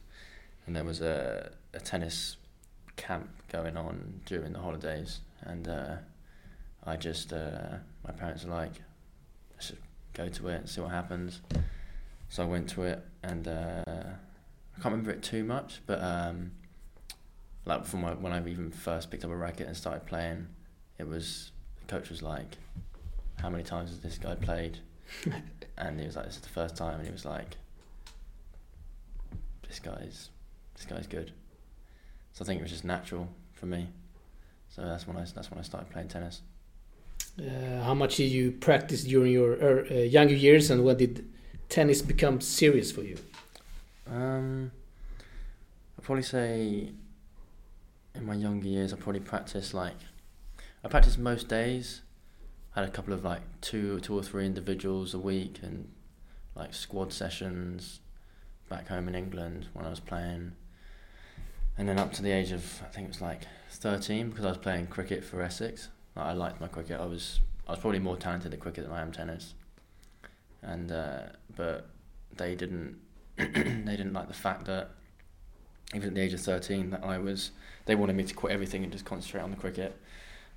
[0.66, 2.36] and there was a a tennis
[2.96, 5.96] camp going on during the holidays, and uh,
[6.84, 8.82] I just uh, my parents were like,
[9.52, 9.72] let's
[10.12, 11.40] go to it and see what happens.
[12.28, 16.02] So I went to it, and uh, I can't remember it too much, but.
[16.02, 16.52] Um,
[17.66, 20.48] like from when I even first picked up a racket and started playing,
[20.98, 22.56] it was the coach was like,
[23.36, 24.78] "How many times has this guy played?"
[25.78, 27.56] and he was like, "This is the first time," and he was like,
[29.66, 30.30] "This guy's
[30.76, 31.32] this guy's good."
[32.32, 33.88] So I think it was just natural for me.
[34.68, 36.42] So that's when I that's when I started playing tennis.
[37.38, 41.24] Uh, how much did you practice during your er, uh, younger years, and when did
[41.68, 43.16] tennis become serious for you?
[44.08, 44.70] Um,
[45.98, 46.92] I'd probably say
[48.14, 49.96] in my younger years, I probably practiced like
[50.84, 52.02] I practiced most days.
[52.76, 55.88] I had a couple of like two, two or three individuals a week, and
[56.54, 58.00] like squad sessions
[58.68, 60.52] back home in England when I was playing.
[61.76, 64.48] And then up to the age of I think it was like thirteen because I
[64.48, 65.88] was playing cricket for Essex.
[66.14, 67.00] Like, I liked my cricket.
[67.00, 69.54] I was I was probably more talented at cricket than I am tennis.
[70.62, 71.22] And uh,
[71.56, 71.88] but
[72.36, 72.98] they didn't
[73.36, 74.90] they didn't like the fact that
[75.92, 77.50] even at the age of 13 that I was
[77.86, 80.00] they wanted me to quit everything and just concentrate on the cricket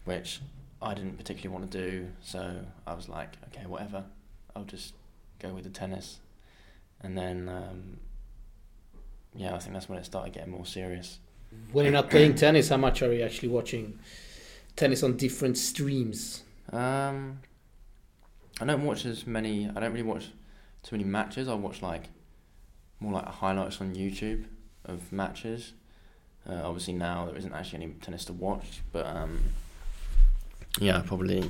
[0.06, 0.40] which
[0.82, 2.08] I didn't particularly want to do.
[2.22, 4.06] So I was like okay whatever.
[4.56, 4.94] I'll just
[5.40, 6.20] go with the tennis.
[7.02, 7.98] And then um,
[9.36, 11.20] yeah I think that's when it started getting more serious.
[11.72, 14.00] When you're not playing tennis, how much are you actually watching
[14.76, 16.44] tennis on different streams?
[16.74, 17.40] um,
[18.60, 20.30] I don't watch as many I don't really watch
[20.84, 21.48] too many matches.
[21.48, 22.10] I watch like
[23.00, 24.46] more like highlights on YouTube
[24.88, 25.74] of matches.
[26.50, 29.40] Uh, obviously now there isn't actually any tennis to watch, but um,
[30.80, 31.50] yeah, probably.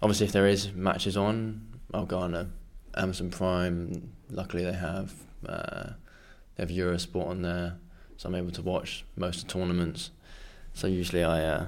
[0.00, 2.48] Obviously, if there is matches on, I'll go on a
[2.96, 4.12] Amazon Prime.
[4.30, 5.12] Luckily, they have
[5.46, 5.90] uh,
[6.56, 7.76] they have Eurosport on there,
[8.16, 10.10] so I'm able to watch most of the tournaments.
[10.72, 11.66] So usually, I uh,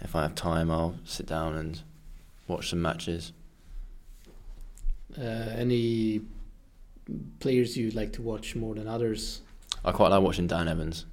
[0.00, 1.80] if I have time, I'll sit down and
[2.48, 3.32] watch some matches.
[5.16, 6.22] Uh, any
[7.40, 9.42] players you'd like to watch more than others?
[9.84, 11.06] I quite like watching Dan Evans.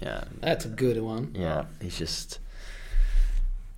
[0.00, 1.34] Yeah, That's a good one.
[1.34, 2.38] Yeah, he's just.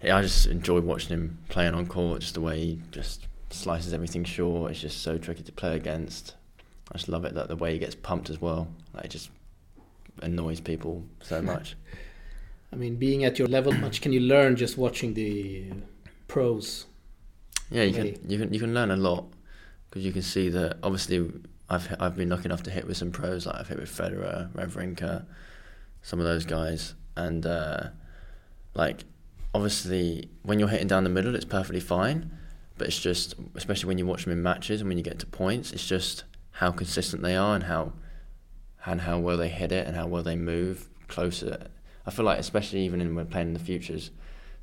[0.02, 2.20] Yeah, I just enjoy watching him playing on court.
[2.20, 4.70] Just the way he just slices everything short.
[4.70, 6.34] It's just so tricky to play against.
[6.90, 8.68] I just love it that the way he gets pumped as well.
[8.94, 9.30] Like it just
[10.20, 11.76] annoys people so much.
[12.72, 15.64] I mean, being at your level, much can you learn just watching the
[16.28, 16.86] pros?
[17.70, 19.24] Yeah, you can you can you can learn a lot.
[19.88, 21.30] because you can see that obviously
[21.72, 24.52] I've I've been lucky enough to hit with some pros like I've hit with Federer,
[24.52, 25.24] Wawrinka,
[26.02, 27.88] some of those guys, and uh,
[28.74, 29.04] like
[29.54, 32.30] obviously when you're hitting down the middle, it's perfectly fine,
[32.76, 35.26] but it's just especially when you watch them in matches and when you get to
[35.26, 37.94] points, it's just how consistent they are and how
[38.84, 41.68] and how well they hit it and how well they move closer.
[42.06, 44.10] I feel like especially even in when playing in the futures,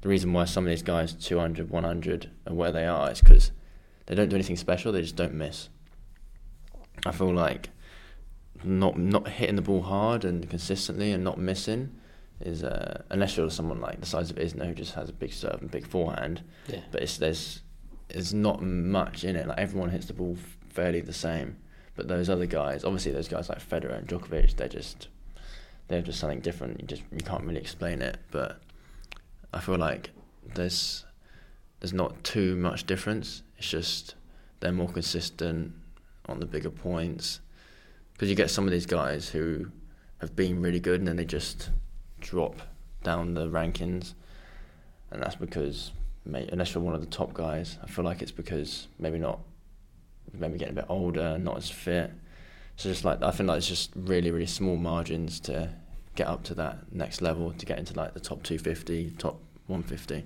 [0.02, 3.52] the reason why some of these guys 200, 100 and where they are is because
[4.06, 4.92] they don't do anything special.
[4.92, 5.70] They just don't miss.
[7.06, 7.70] I feel like
[8.64, 11.96] not not hitting the ball hard and consistently and not missing
[12.42, 15.34] is uh, unless you're someone like the size of Isner who just has a big
[15.34, 16.44] serve and big forehand.
[16.68, 16.82] Yeah.
[16.92, 17.62] But it's there's
[18.10, 19.48] there's not much in it.
[19.48, 20.38] Like everyone hits the ball
[20.70, 21.58] fairly the same.
[21.96, 25.10] But those other guys, obviously those guys like Federer and Djokovic, they're just
[25.88, 26.80] they're just something different.
[26.80, 28.18] You just you can't really explain it.
[28.32, 28.62] But
[29.54, 30.12] I feel like
[30.56, 31.06] there's
[31.80, 33.44] there's not too much difference.
[33.58, 34.16] It's just
[34.60, 35.74] they're more consistent
[36.30, 37.40] on the bigger points
[38.14, 39.72] because you get some of these guys who
[40.20, 41.70] have been really good and then they just
[42.20, 42.62] drop
[43.04, 44.14] down the rankings,
[45.12, 45.92] and that's because
[46.26, 49.40] mate, unless you're one of the top guys, I feel like it's because maybe not
[50.34, 52.12] maybe getting a bit older, not as fit.
[52.76, 55.70] So just like I think like it's just really really small margins to
[56.16, 60.26] get up to that next level to get into like the top 250, top 150.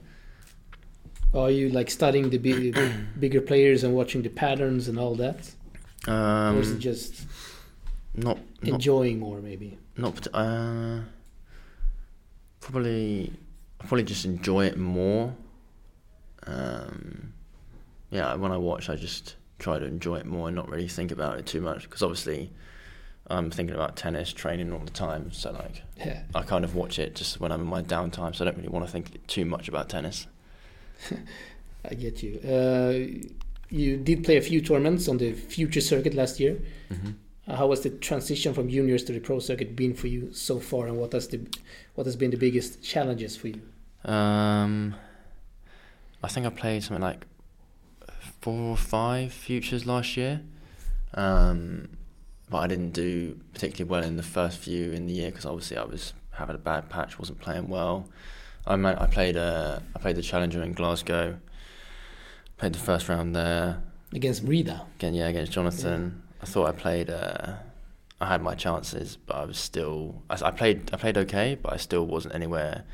[1.36, 2.76] Are you like studying the big,
[3.20, 5.52] bigger players and watching the patterns and all that,
[6.08, 7.26] Um, or is it just
[8.16, 9.78] not not enjoying more maybe?
[9.98, 11.00] not uh,
[12.60, 13.32] probably
[13.82, 15.34] I probably just enjoy it more.
[16.46, 17.34] Um,
[18.10, 21.12] yeah, when I watch, I just try to enjoy it more and not really think
[21.12, 22.52] about it too much because obviously
[23.28, 25.32] I'm thinking about tennis, training all the time.
[25.32, 26.24] So like Yeah.
[26.36, 28.36] I kind of watch it just when I'm in my downtime.
[28.36, 30.28] So I don't really want to think too much about tennis.
[31.90, 32.40] I get you.
[32.44, 33.28] Uh,
[33.74, 36.62] you did play a few tournaments on the future circuit last year.
[36.92, 37.12] Mm-hmm.
[37.48, 40.60] Uh, how has the transition from juniors to the pro circuit been for you so
[40.60, 41.42] far, and what has the
[41.96, 43.62] what has been the biggest challenges for you?
[44.06, 44.96] Um,
[46.24, 47.26] I think I played something like
[48.42, 50.42] four or five futures last year,
[51.16, 51.90] um,
[52.50, 55.78] but I didn't do particularly well in the first few in the year because obviously
[55.78, 58.08] I was having a bad patch, wasn't playing well.
[58.68, 61.40] I mean, I played uh, I played the challenger in Glasgow,
[62.64, 64.86] played the first round there Against Brida.
[64.96, 65.14] again.
[65.14, 66.24] Yeah, against Jonathan.
[66.42, 67.10] I thought I played.
[67.10, 67.56] Uh,
[68.22, 70.22] I had my chances, but I was still.
[70.30, 70.90] I, I played.
[70.94, 72.86] I played okay, but I still wasn't anywhere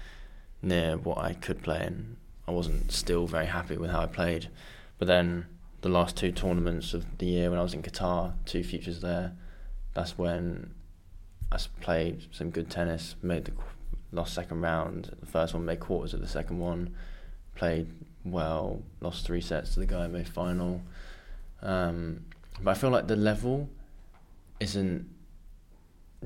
[0.64, 2.16] near what I could play, and
[2.48, 4.50] I wasn't still very happy with how I played.
[4.98, 5.46] But then
[5.82, 9.34] the last two tournaments of the year, when I was in Qatar, two futures there,
[9.94, 10.74] that's when
[11.52, 13.16] I played some good tennis.
[13.22, 13.52] Made the
[14.12, 15.16] lost second round.
[15.20, 16.96] The first one made quarters of the second one.
[17.56, 17.94] Played
[18.26, 18.82] well.
[19.02, 20.82] Lost three sets to the guy in final.
[21.62, 22.26] Um,
[22.62, 23.70] but I feel like the level
[24.60, 25.10] isn't.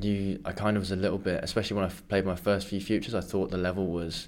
[0.02, 2.82] You, I kind of was a little bit, especially when I played my first few
[2.82, 3.14] futures.
[3.14, 4.28] I thought the level was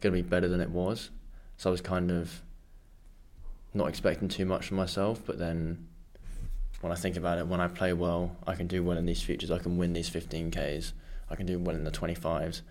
[0.00, 1.10] going to be better than it was,
[1.58, 2.40] so I was kind of
[3.74, 5.20] not expecting too much from myself.
[5.26, 5.88] But then,
[6.80, 9.20] when I think about it, when I play well, I can do well in these
[9.20, 9.50] futures.
[9.50, 10.92] I can win these 15ks.
[11.28, 12.62] I can do well in the 25s.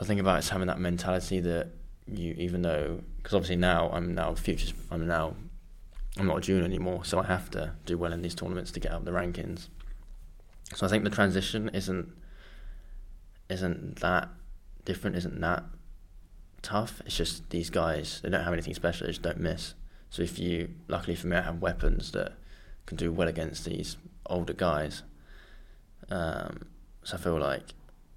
[0.00, 1.68] I think about it as having that mentality that
[2.06, 5.36] you, even though, because obviously now I'm now futures, I'm now
[6.18, 8.80] I'm not a junior anymore, so I have to do well in these tournaments to
[8.80, 9.68] get up the rankings.
[10.74, 12.12] So I think the transition isn't
[13.48, 14.28] isn't that
[14.84, 15.64] different, isn't that
[16.62, 17.00] tough.
[17.04, 19.74] It's just these guys they don't have anything special, they just don't miss.
[20.10, 22.32] So if you luckily for me I have weapons that
[22.86, 25.02] can do well against these older guys.
[26.10, 26.66] Um,
[27.04, 27.74] so I feel like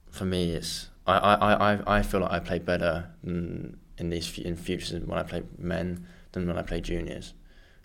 [0.09, 4.55] for me it's I, I, I, I feel like I play better in, these in
[4.55, 7.33] futures when I play men than when I play juniors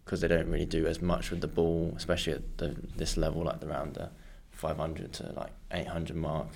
[0.04, 3.44] because they don't really do as much with the ball, especially at the, this level,
[3.44, 4.10] like around the
[4.52, 6.48] 500 to like 800 mark.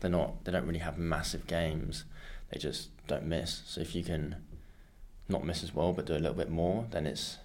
[0.00, 0.44] They're not.
[0.44, 2.04] They don't really have massive games.
[2.50, 3.62] They just don't miss.
[3.66, 4.36] So if you can
[5.28, 7.38] not miss as well, but do a little bit more, then it's.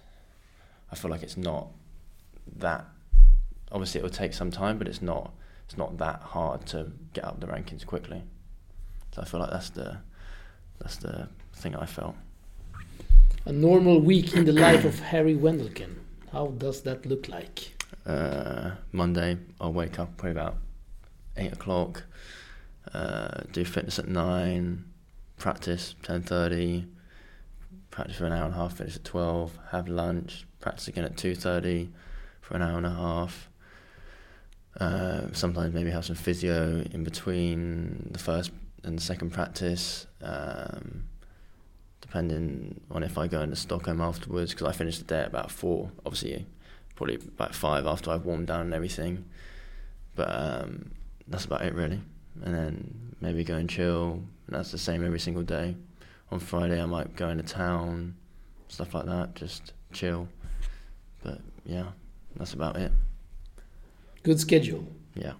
[0.92, 1.68] I feel like it's not
[2.56, 2.84] that.
[3.72, 5.32] Obviously, it will take some time, but it's not.
[5.66, 8.22] It's not that hard to get up the rankings quickly.
[9.12, 9.98] So I feel like that's the.
[10.80, 12.14] That's the thing I felt.
[13.44, 15.96] A normal week in the life of Harry Wendelken.
[16.32, 17.72] How does that look like?
[18.06, 20.56] uh, Monday, I'll wake up probably about
[21.36, 22.04] eight o'clock.
[22.94, 24.84] Uh, do fitness at nine.
[25.38, 26.86] Practice ten thirty.
[27.90, 28.76] Practice for an hour and a half.
[28.76, 29.58] Finish at twelve.
[29.72, 30.46] Have lunch.
[30.60, 31.90] Practice again at two thirty
[32.40, 33.48] for an hour and a half.
[34.78, 38.50] Uh, sometimes maybe have some physio in between the first
[38.84, 40.06] and the second practice.
[40.22, 41.04] Um,
[42.00, 45.50] depending on if I go into Stockholm afterwards, because I finish the day at about
[45.50, 45.92] four.
[46.04, 46.44] Obviously,
[46.96, 49.24] probably about five after I've warmed down and everything.
[50.16, 50.90] But um,
[51.28, 52.00] that's about it really.
[52.42, 54.22] And then maybe go and chill.
[54.46, 55.76] And that's the same every single day.
[56.32, 58.16] On Friday I might go into town,
[58.68, 59.34] stuff like that.
[59.34, 60.28] Just chill.
[61.22, 61.86] But yeah,
[62.36, 62.92] that's about it.
[64.22, 64.84] Good schedule.
[65.14, 65.34] Yeah.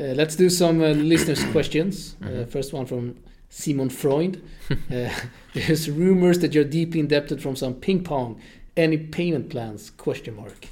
[0.00, 2.16] Uh, let's do some uh, listeners' questions.
[2.22, 2.48] Uh, Mhm.
[2.48, 3.14] first one from
[3.50, 4.40] Simon Freund.
[4.70, 5.10] uh,
[5.54, 8.40] there's rumors that you're deeply indebted from some ping pong.
[8.76, 9.90] Any payment plans?
[9.90, 10.68] Question mark.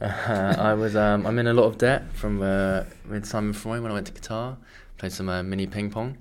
[0.00, 3.82] Uh, I was um, I'm in a lot of debt from uh, with Simon Freud
[3.82, 4.56] when I went to Qatar.
[4.96, 6.16] Played some uh, mini ping pong.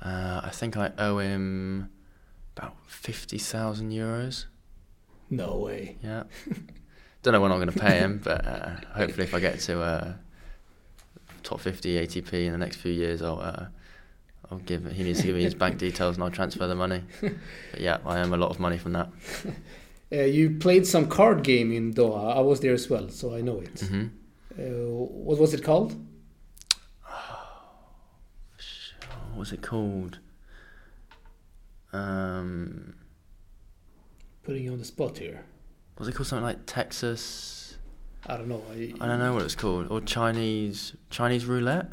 [0.00, 1.88] Uh, I think I owe him
[2.56, 4.44] about fifty thousand euros.
[5.30, 5.96] No way.
[6.04, 6.24] Yeah.
[7.22, 9.80] Don't know when I'm going to pay him, but uh, hopefully if I get to
[9.80, 10.12] uh,
[11.44, 13.66] top 50 ATP in the next few years, I'll uh,
[14.50, 14.90] I'll give.
[14.92, 17.02] He needs to give me his bank details and I'll transfer the money.
[17.20, 19.08] But yeah, I am a lot of money from that.
[20.12, 22.36] Uh, you played some card game in Doha.
[22.36, 23.80] I was there as well, so I know it.
[23.80, 24.04] hmm
[24.56, 24.62] Uh,
[25.26, 25.92] what was it called?
[29.30, 30.18] What was it called?
[31.92, 32.94] Um,
[34.44, 35.44] Putting you on the spot here.
[35.98, 37.63] was it called something like Texas?
[38.26, 38.62] I don't know.
[38.70, 39.88] I, I don't know what it's called.
[39.90, 41.92] Or Chinese Chinese roulette?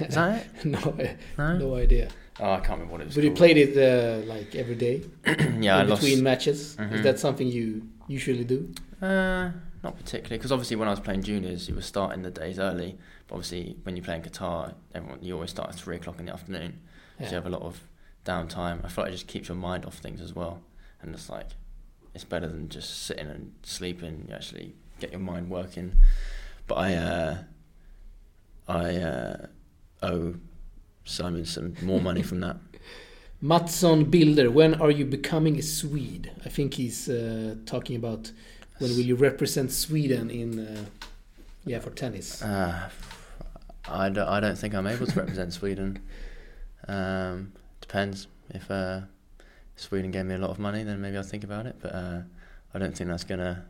[0.00, 0.64] Is that it?
[0.64, 0.94] no,
[1.38, 1.58] No.
[1.58, 2.08] no idea.
[2.40, 3.14] Oh, I can't remember what it was.
[3.14, 5.02] But you played it uh, like every day
[5.60, 6.02] yeah, I in lost.
[6.02, 6.76] between matches.
[6.76, 6.92] Mhm.
[6.92, 8.72] Is that something you usually do?
[9.00, 9.50] Uh,
[9.82, 12.96] not particularly, because obviously when I was playing juniors, you were starting the days early.
[13.26, 16.32] But obviously when you're playing Qatar, everyone you always start at three o'clock in the
[16.32, 16.80] afternoon,
[17.18, 17.80] so you have a lot of
[18.24, 18.84] downtime.
[18.84, 20.62] I feel like it just keeps your mind off things as well,
[21.02, 21.48] and it's like
[22.14, 24.26] it's better than just sitting and sleeping.
[24.28, 25.94] You actually get your mind working.
[26.66, 27.38] But I, uh,
[28.68, 29.46] I uh,
[30.02, 30.34] owe
[31.04, 32.56] Simon some more money from that.
[33.40, 36.30] Matson Bilder, when are you becoming a Swede?
[36.46, 38.30] I think he's uh, talking about
[38.78, 40.84] when will you represent Sweden in, uh,
[41.64, 42.40] yeah, for tennis.
[42.40, 42.88] Uh,
[43.88, 46.00] I, don't, I don't think I'm able to represent Sweden.
[46.86, 48.28] Um, depends.
[48.50, 49.00] If uh,
[49.74, 51.76] Sweden gave me a lot of money, then maybe I'll think about it.
[51.80, 52.20] But uh,
[52.72, 53.64] I don't think that's going to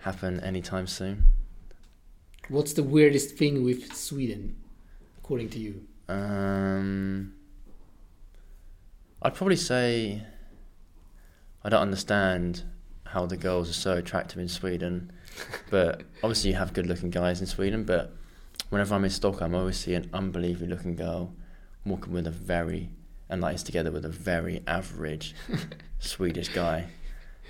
[0.00, 1.24] happen anytime soon.
[2.48, 4.56] What's the weirdest thing with Sweden,
[5.18, 5.86] according to you?
[6.08, 7.34] Um,
[9.22, 10.22] I'd probably say
[11.62, 12.64] I don't understand
[13.04, 15.12] how the girls are so attractive in Sweden.
[15.70, 17.84] but obviously, you have good looking guys in Sweden.
[17.84, 18.12] But
[18.70, 21.32] whenever I'm in Stockholm, I always see an unbelievably looking girl
[21.84, 22.90] walking with a very,
[23.28, 25.34] and like is together with a very average
[26.00, 26.86] Swedish guy.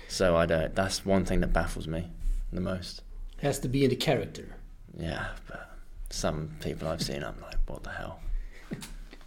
[0.07, 0.75] So I don't.
[0.75, 2.11] That's one thing that baffles me
[2.51, 3.01] the most.
[3.41, 4.55] Has to be in the character.
[4.97, 5.77] Yeah, but
[6.09, 8.19] some people I've seen, I'm like, what the hell?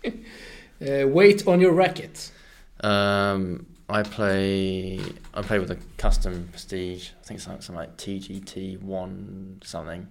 [0.82, 2.32] Uh, weight on your racket.
[2.80, 5.00] Um, I play.
[5.32, 7.10] I play with a custom Prestige.
[7.20, 10.08] I think it's like something like TGT one something.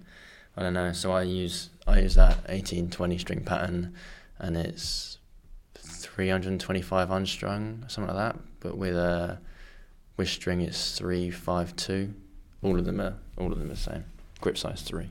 [0.56, 0.92] I don't know.
[0.92, 3.94] So I use I use that eighteen twenty string pattern,
[4.38, 5.18] and it's
[5.74, 8.42] three hundred and twenty five unstrung, something like that.
[8.60, 9.38] But with a
[10.16, 12.14] with string, it's three five two.
[12.64, 14.04] All of them are all of them are the same.
[14.40, 15.10] Grip size three.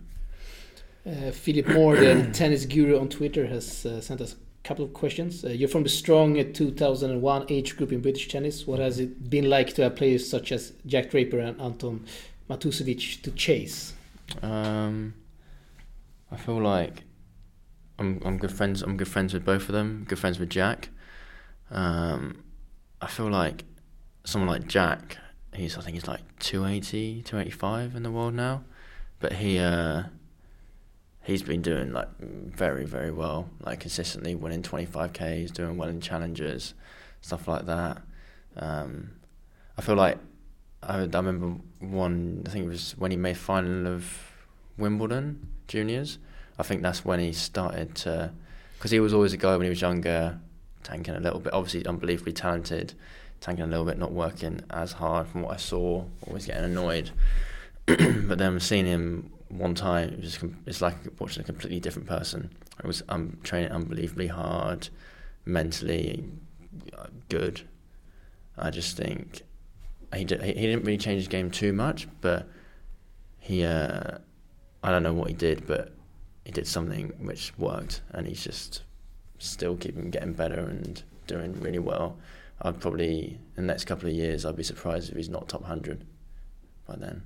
[1.05, 4.93] Uh, Philip Moore, the tennis guru on Twitter, has uh, sent us a couple of
[4.93, 5.45] questions.
[5.45, 8.65] Uh, you're from the strong uh, 2001 age group in British tennis.
[8.65, 12.05] What has it been like to have players such as Jack Draper and Anton
[12.49, 13.93] Matusevich to chase?
[14.41, 15.13] Um,
[16.31, 17.03] I feel like
[17.99, 18.81] I'm I'm good friends.
[18.81, 20.05] I'm good friends with both of them.
[20.07, 20.89] Good friends with Jack.
[21.69, 22.43] Um,
[23.01, 23.65] I feel like
[24.23, 25.17] someone like Jack.
[25.55, 28.63] He's I think he's like 280, 285 in the world now,
[29.19, 30.03] but he uh,
[31.23, 36.73] he's been doing like very very well, like consistently winning 25ks, doing well in challenges,
[37.21, 38.01] stuff like that.
[38.55, 39.11] Um,
[39.77, 40.17] I feel like
[40.81, 42.43] I, I remember one.
[42.45, 44.05] I think it was when he made final of
[44.77, 46.17] Wimbledon juniors.
[46.57, 48.31] I think that's when he started to,
[48.77, 50.39] because he was always a guy when he was younger,
[50.83, 51.53] tanking a little bit.
[51.53, 52.93] Obviously, unbelievably talented,
[53.43, 56.05] tanking a little bit, not working as hard from what I saw.
[56.25, 57.11] Always getting annoyed.
[57.85, 62.07] but then seeing him one time, it was just, it's like watching a completely different
[62.07, 62.49] person.
[62.81, 64.87] I was um, training unbelievably hard,
[65.43, 66.23] mentally
[66.97, 67.61] uh, good.
[68.57, 69.41] I just think
[70.15, 72.47] he did, he he didn't really change his game too much, but
[73.39, 74.19] he uh,
[74.81, 75.91] I don't know what he did, but
[76.45, 78.83] he did something which worked, and he's just
[79.37, 82.17] still keeping getting better and doing really well.
[82.63, 85.63] I'd probably in the next couple of years, I'd be surprised if he's not top
[85.63, 86.05] hundred
[86.87, 87.25] by then.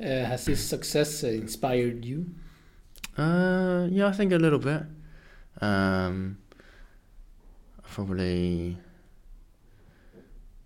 [0.00, 2.26] Uh, has his success inspired you?
[3.16, 4.82] Uh, yeah, I think a little bit.
[5.60, 6.38] Um,
[7.82, 8.76] probably.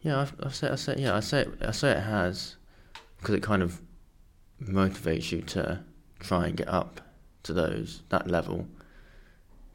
[0.02, 2.56] Yeah, I've, I've say, I say, yeah, I say, it, I say it has,
[3.18, 3.82] because it kind of
[4.62, 5.84] motivates you to
[6.20, 7.00] try and get up
[7.42, 8.66] to those that level.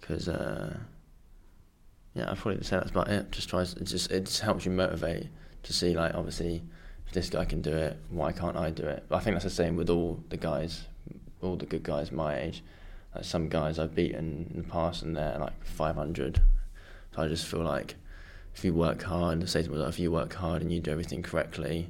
[0.01, 0.77] Because uh,
[2.15, 3.31] yeah, I probably say that's about it.
[3.31, 5.27] Just tries it just it just helps you motivate
[5.63, 6.63] to see like obviously
[7.05, 9.05] if this guy can do it, why can't I do it?
[9.09, 10.85] But I think that's the same with all the guys,
[11.41, 12.63] all the good guys my age.
[13.13, 16.41] Like some guys I've beaten in the past and they're like 500.
[17.15, 17.95] So I just feel like
[18.55, 21.21] if you work hard, say to myself, if you work hard and you do everything
[21.21, 21.89] correctly,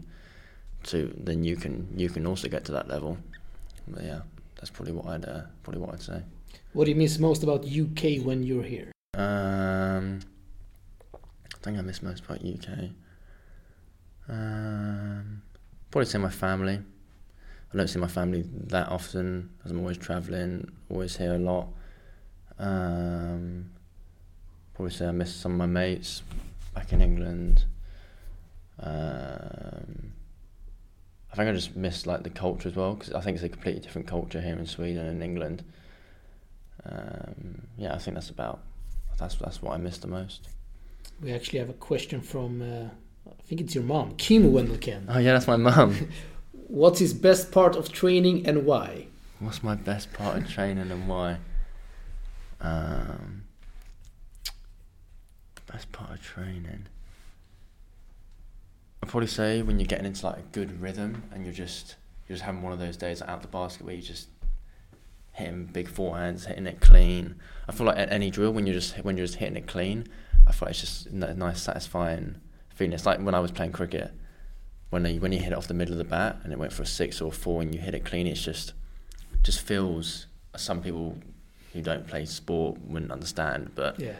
[0.86, 3.18] to then you can you can also get to that level.
[3.88, 4.22] But yeah,
[4.56, 6.24] that's probably what I'd uh, probably what I'd say.
[6.74, 8.95] What do you miss most about UK when you're here?
[9.16, 10.20] Um,
[11.13, 12.89] I think I miss most part UK.
[14.28, 15.41] Um,
[15.89, 16.80] probably say my family.
[17.74, 21.68] I don't see my family that often as I'm always travelling, always here a lot.
[22.59, 23.72] Um,
[24.74, 26.22] probably say I miss some of my mates
[26.74, 27.66] back in England.
[28.80, 30.13] Um,
[31.32, 33.49] I think I just miss like the culture as well because I think it's a
[33.49, 35.63] completely different culture here in Sweden and England.
[36.86, 38.59] Um, yeah, I think that's about
[39.18, 40.47] that's that's what I miss the most.
[41.22, 42.89] We actually have a question from, uh,
[43.30, 45.05] I think it's your mom, Kim Wendelken.
[45.07, 46.09] Oh yeah, that's my mom.
[46.68, 49.07] What's his best part of training and why?
[49.39, 51.38] What's my best part of training and why?
[52.59, 53.43] Um,
[55.72, 56.88] best part of training.
[59.03, 61.95] I'd probably say when you're getting into like a good rhythm and you're just
[62.28, 64.30] you're just having one of those days out the basket where you're just
[65.34, 67.36] hitting big forehands, hitting it clean.
[67.68, 70.07] I feel like at any drill when you're just when you're just hitting it clean,
[70.47, 72.36] I feel like it's just a nice, satisfying
[72.74, 72.93] feeling.
[72.93, 74.11] It's like when I was playing cricket,
[74.91, 76.72] when you, when you hit it off the middle of the bat and it went
[76.74, 78.74] for a six or a four and you hit it clean, it's just
[79.43, 80.28] just feels.
[80.55, 81.18] Some people
[81.74, 84.13] who don't play sport wouldn't understand, but Yeah.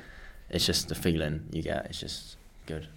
[0.49, 1.85] it's just the feeling you get.
[1.85, 2.35] It's just
[2.65, 2.87] good.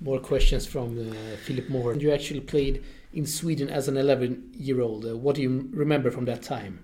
[0.00, 1.94] More questions from uh, Philip Moore.
[1.94, 2.82] You actually played
[3.14, 5.04] in Sweden as an 11 year old.
[5.06, 6.80] Uh, what do you remember from that time?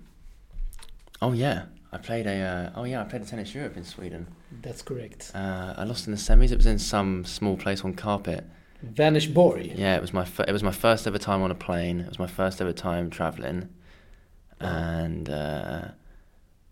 [1.21, 2.39] Oh yeah, I played a.
[2.39, 4.27] Uh, oh yeah, I played a tennis Europe in Sweden.
[4.61, 5.31] That's correct.
[5.33, 6.51] Uh, I lost in the semis.
[6.51, 8.45] It was in some small place on carpet.
[8.85, 9.77] Vänersborg.
[9.77, 12.01] Yeah, it was my it was my first ever time on a plane.
[12.01, 13.69] It was my first ever time traveling,
[14.59, 15.89] and uh,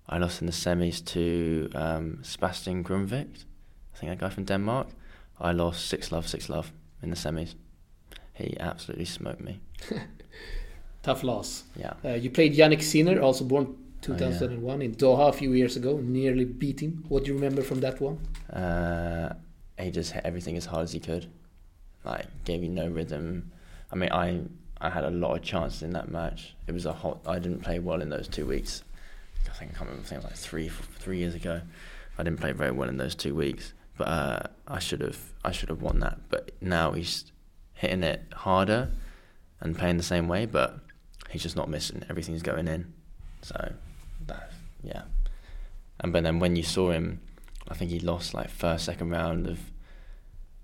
[0.07, 3.43] I lost in the semis to um, Sebastian Grunvik.
[3.93, 4.87] I think that guy from Denmark.
[5.39, 7.55] I lost six love, six love in the semis.
[8.33, 9.59] He absolutely smoked me.
[11.03, 11.63] Tough loss.
[11.75, 11.93] Yeah.
[12.05, 13.75] Uh, you played Jannik Sinner, also born
[14.09, 14.17] Oh, yeah.
[14.17, 15.99] 2001 in Doha a few years ago.
[16.01, 17.03] Nearly beat him.
[17.07, 18.19] What do you remember from that one?
[18.51, 19.33] Uh,
[19.79, 21.29] he just hit everything as hard as he could.
[22.03, 23.51] Like gave you no rhythm.
[23.91, 24.41] I mean, I
[24.79, 26.55] I had a lot of chances in that match.
[26.67, 27.19] It was a hot.
[27.25, 28.83] I didn't play well in those two weeks.
[29.49, 30.05] I think I can't remember.
[30.05, 31.61] I think it was like three three years ago.
[32.17, 33.73] I didn't play very well in those two weeks.
[33.97, 36.19] But uh, I should have I should have won that.
[36.29, 37.31] But now he's
[37.73, 38.89] hitting it harder
[39.59, 40.45] and playing the same way.
[40.45, 40.79] But
[41.29, 42.03] he's just not missing.
[42.09, 42.93] Everything's going in.
[43.41, 43.73] So
[44.83, 45.03] yeah.
[45.99, 47.21] And but then when you saw him,
[47.67, 49.59] I think he lost like first second round of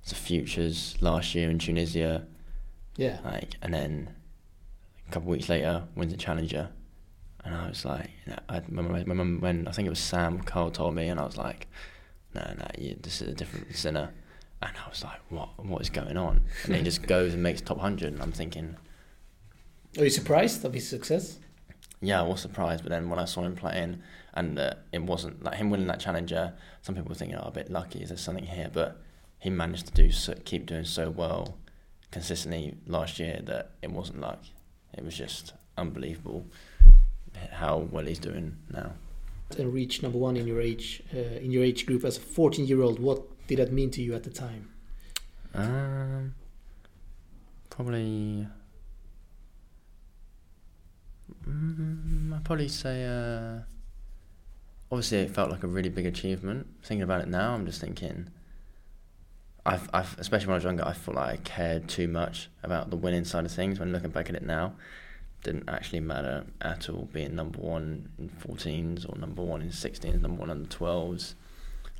[0.08, 2.28] the futures last year in Tunisia.
[2.96, 3.20] Yeah.
[3.24, 4.16] Like and then
[5.08, 6.70] a couple of weeks later wins a challenger.
[7.46, 10.42] And I was like, you know, I remember, remember when I think it was Sam
[10.44, 11.68] Cole told me, and I was like,
[12.34, 14.12] no, no, you, this is a different Sinner.
[14.62, 16.42] And I was like, what, what is going on?
[16.64, 18.78] And he just goes and makes top hundred, and I'm thinking,
[19.98, 21.38] Are you surprised of his success?
[22.04, 22.84] Yeah, I was surprised.
[22.84, 24.02] But then when I saw him playing,
[24.34, 27.52] and uh, it wasn't like him winning that challenger, some people were thinking, oh, a
[27.52, 28.00] bit lucky.
[28.00, 28.70] Is there something here?
[28.72, 29.02] But
[29.40, 31.58] he managed to do so, keep doing so well
[32.12, 34.44] consistently last year that it wasn't luck.
[34.94, 36.46] It was just unbelievable
[37.52, 38.94] how well he's doing now.
[39.58, 42.66] And reach number one in your age uh, in your age group as a 14
[42.66, 43.00] year old.
[43.00, 44.70] What did that mean to you at the time?
[45.54, 46.34] Um,
[47.70, 48.48] probably.
[51.48, 53.06] Mm, I'd probably say.
[53.06, 53.64] Uh,
[54.92, 56.68] obviously, it felt like a really big achievement.
[56.84, 58.30] Thinking about it now, I'm just thinking.
[59.66, 62.90] I've, I've, especially when I was younger, I felt like I cared too much about
[62.90, 63.80] the winning side of things.
[63.80, 64.74] When looking back at it now,
[65.44, 67.08] didn't actually matter at all.
[67.14, 71.36] Being number one in 14s or number one in 16s, number one under 12s.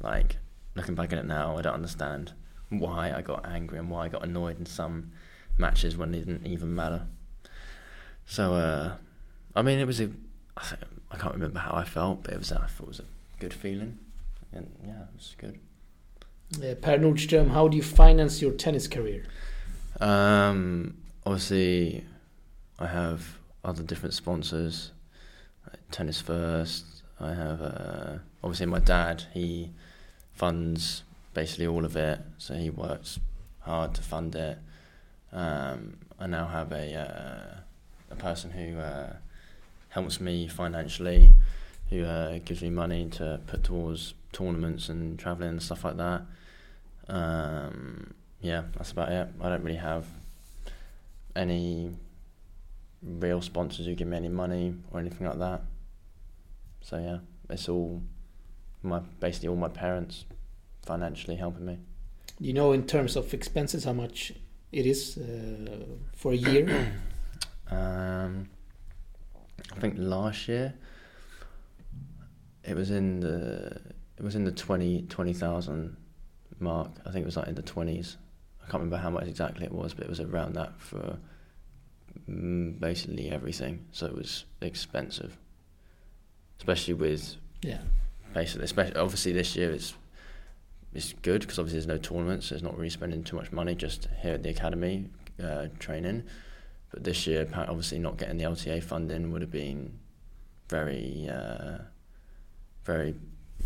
[0.02, 0.38] Like
[0.76, 2.34] looking back at it now, I don't understand
[2.70, 5.12] why I got angry and why I got annoyed in some
[5.58, 7.06] matches when they didn't even matter.
[8.26, 8.96] So, uh,
[9.56, 10.10] I mean, it was a.
[10.58, 12.52] I can't remember how I felt, but it was.
[12.52, 13.06] I thought it was a
[13.40, 14.00] good feeling,
[14.52, 15.60] and yeah, it was good.
[16.58, 19.24] Uh, Per Nordström, how do you finance your tennis career?
[20.00, 22.04] Um, obviously,
[22.80, 24.92] I have other different sponsors.
[25.92, 26.86] Tennis First.
[27.20, 29.24] I have uh, obviously my dad.
[29.34, 29.70] He
[30.34, 33.20] funds basically all of it, so he works
[33.60, 34.58] hard to fund it.
[35.32, 37.58] Um, I now have a uh,
[38.12, 39.14] a person who uh,
[39.94, 41.32] helps me financially,
[41.90, 46.24] who uh, gives me money to put towards tournaments and traveling and stuff like that.
[47.08, 49.28] Um, yeah, that's about it.
[49.40, 50.06] I don't really have
[51.36, 51.92] any
[53.04, 55.62] real sponsors who give me any money or anything like that.
[56.82, 57.20] So yeah,
[57.50, 58.02] it's all
[58.82, 60.26] my basically all my parents
[60.86, 61.78] financially helping me.
[62.42, 64.34] Do you know, in terms of expenses, how much
[64.72, 65.86] it is uh,
[66.16, 66.94] for a year?
[67.72, 68.50] Um,
[69.76, 70.74] I think last year
[72.64, 73.80] it was in the
[74.18, 75.98] it was in the 20 20,000
[76.60, 76.92] mark.
[77.06, 78.18] I think it was like in the twenties.
[78.62, 81.18] I can't remember how much exactly it was, but it was around that for
[82.30, 83.86] mm, basically everything.
[83.92, 85.38] So it was expensive,
[86.60, 87.80] especially with yeah.
[88.34, 89.94] basically, especially obviously this year it's
[90.94, 93.76] it's good because obviously there's no tournaments, so it's not really spending too much money
[93.76, 95.10] just here at the academy
[95.44, 96.24] uh, training.
[96.94, 99.98] But this year, obviously not getting the LTA funding would have been
[100.70, 101.80] very uh,
[102.86, 103.16] very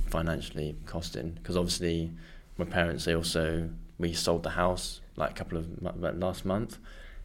[0.07, 2.11] financially costing because obviously
[2.57, 6.73] my parents they also we sold the house like a couple of like last month.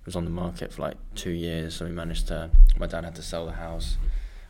[0.01, 2.51] It was on the market for like two years, so we managed to.
[2.77, 3.97] My dad had to sell the house.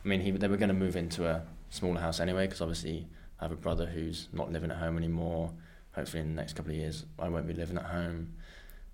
[0.03, 3.07] I mean, he they were going to move into a smaller house anyway because obviously
[3.39, 5.53] I have a brother who's not living at home anymore.
[5.91, 8.33] Hopefully, in the next couple of years, I won't be living at home.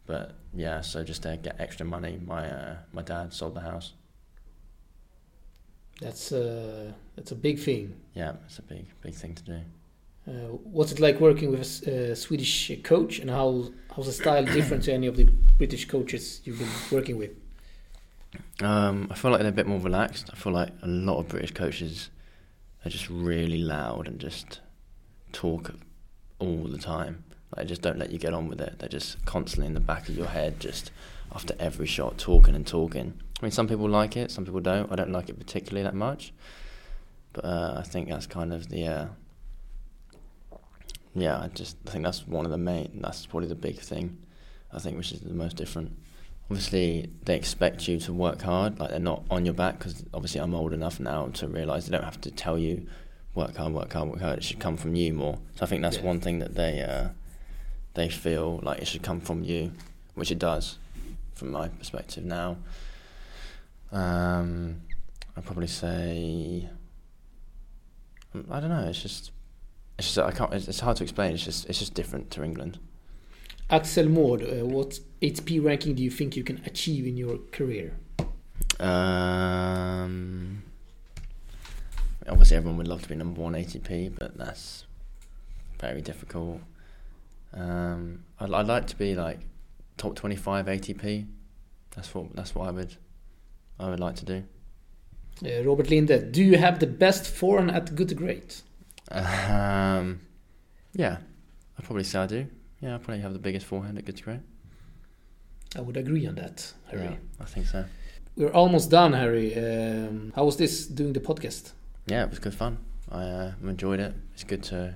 [0.09, 3.93] But yeah, so just to get extra money, my uh, my dad sold the house.
[6.01, 7.95] That's uh, that's a big thing.
[8.15, 9.59] Yeah, it's a big big thing to do.
[10.27, 14.45] Uh, what's it like working with a a Swedish coach, and how how's the style
[14.57, 15.25] different to any of the
[15.59, 17.29] British coaches you've been working with?
[18.63, 20.31] Um, I feel like they're a bit more relaxed.
[20.33, 22.09] I feel like a lot of British coaches
[22.83, 24.59] are just really loud and just
[25.33, 25.75] talk
[26.39, 27.25] all the time.
[27.55, 28.79] Like, just don't let you get on with it.
[28.79, 30.91] They're just constantly in the back of your head, just
[31.33, 33.13] after every shot, talking and talking.
[33.39, 34.91] I mean, some people like it, some people don't.
[34.91, 36.33] I don't like it particularly that much,
[37.33, 38.85] but uh, I think that's kind of the.
[38.87, 39.07] Uh,
[41.15, 42.99] yeah, I just I think that's one of the main.
[43.01, 44.17] That's probably the big thing.
[44.71, 45.97] I think which is the most different
[46.51, 50.41] obviously they expect you to work hard like they're not on your back because obviously
[50.41, 52.87] i'm old enough now to realize they don't have to tell you
[53.35, 55.83] work hard work hard work hard it should come from you more so i think
[55.83, 56.05] that's Yeah.
[56.05, 57.09] one thing that they uh,
[57.93, 59.71] they feel like it should come from you
[60.15, 60.77] which it does
[61.33, 62.57] from my perspective now
[63.91, 64.81] um,
[65.35, 66.67] i'd probably say
[68.51, 69.31] i don't know it's just
[69.97, 72.43] it's just i can't it's, it's hard to explain it's just it's just different to
[72.43, 72.79] england
[73.71, 77.93] Axel Maud, uh, what ATP ranking do you think you can achieve in your career?
[78.79, 80.63] Um,
[82.27, 84.87] obviously, everyone would love to be number one ATP, but that's
[85.79, 86.61] very difficult.
[87.53, 89.39] Um, I'd, I'd like to be like
[89.97, 91.27] top twenty-five ATP.
[91.95, 92.95] That's what that's what I would
[93.79, 94.43] I would like to do.
[95.43, 98.61] Uh, Robert Linde, do you have the best forehand at good to great?
[99.09, 100.19] Um,
[100.93, 101.17] yeah,
[101.77, 102.47] I'd probably say I do.
[102.81, 104.39] Yeah, I probably have the biggest forehand at good to great.
[105.75, 107.03] I would agree on that, Harry.
[107.03, 107.85] Yeah, I think so.
[108.35, 109.55] We're almost done, Harry.
[109.55, 111.71] Um, how was this doing the podcast?
[112.07, 112.77] Yeah, it was good fun.
[113.11, 114.13] I uh, enjoyed it.
[114.33, 114.95] It's good to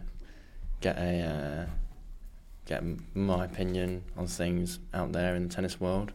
[0.82, 1.66] get a uh,
[2.66, 2.84] get
[3.14, 6.12] my opinion on things out there in the tennis world.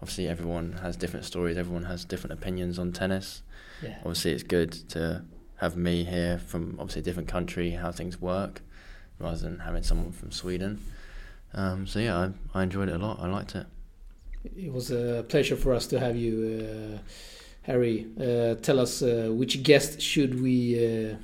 [0.00, 1.56] Obviously, everyone has different stories.
[1.56, 3.42] Everyone has different opinions on tennis.
[3.82, 3.96] Yeah.
[3.98, 5.24] Obviously, it's good to
[5.56, 8.60] have me here from obviously a different country, how things work,
[9.18, 10.82] rather than having someone from Sweden.
[11.54, 13.18] Um, so yeah, I, I enjoyed it a lot.
[13.20, 13.66] I liked it.
[14.56, 16.98] It was a pleasure for us to have you, uh,
[17.62, 18.06] Harry.
[18.20, 21.16] Uh, tell us uh, which guest should we uh,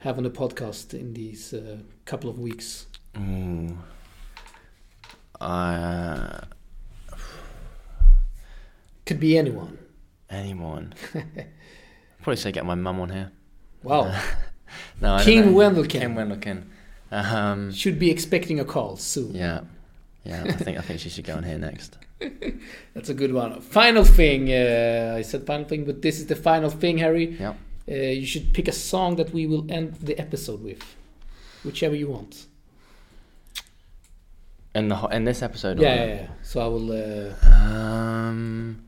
[0.00, 2.86] have on the podcast in these uh, couple of weeks?
[5.40, 6.40] Uh,
[9.04, 9.78] Could be anyone.
[10.30, 10.94] anyone.
[12.22, 13.30] Probably say get my mum on here.
[13.82, 14.04] Wow.
[15.00, 15.54] no, I don't Kim.
[15.54, 15.88] Wendelken.
[15.90, 16.64] Kim Wendelken.
[17.12, 19.34] Um, Should be expecting a call soon.
[19.34, 19.60] yeah,
[20.24, 20.42] yeah.
[20.44, 21.98] I think I think she should go on here next.
[22.94, 23.60] That's a good one.
[23.60, 24.50] Final thing.
[24.50, 27.36] Uh, I said final thing, but this is the final thing, Harry.
[27.38, 27.54] Yeah.
[27.88, 30.82] Uh, you should pick a song that we will end the episode with,
[31.62, 32.46] whichever you want.
[34.76, 35.78] In the ho- in this episode.
[35.80, 36.26] Yeah, yeah, yeah.
[36.42, 36.90] So I will.
[36.92, 37.34] Uh,
[37.66, 38.82] Um,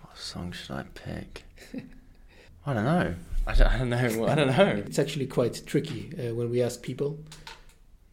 [0.00, 1.44] what song should I pick?
[2.66, 3.14] I don't know.
[3.46, 4.26] I don't, I don't know.
[4.32, 4.82] I don't know.
[4.86, 7.18] it's actually quite tricky uh, when we ask people.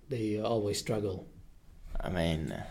[0.10, 1.28] They always struggle.
[2.02, 2.64] I mean, uh,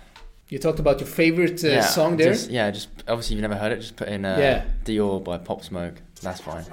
[0.49, 2.32] You talked about your favorite uh, yeah, song there.
[2.32, 3.80] Just, yeah, just obviously you've never heard it.
[3.80, 4.64] Just put in uh, Yeah.
[4.84, 5.97] Dior by Pop Smoke.
[6.20, 6.64] That's fine.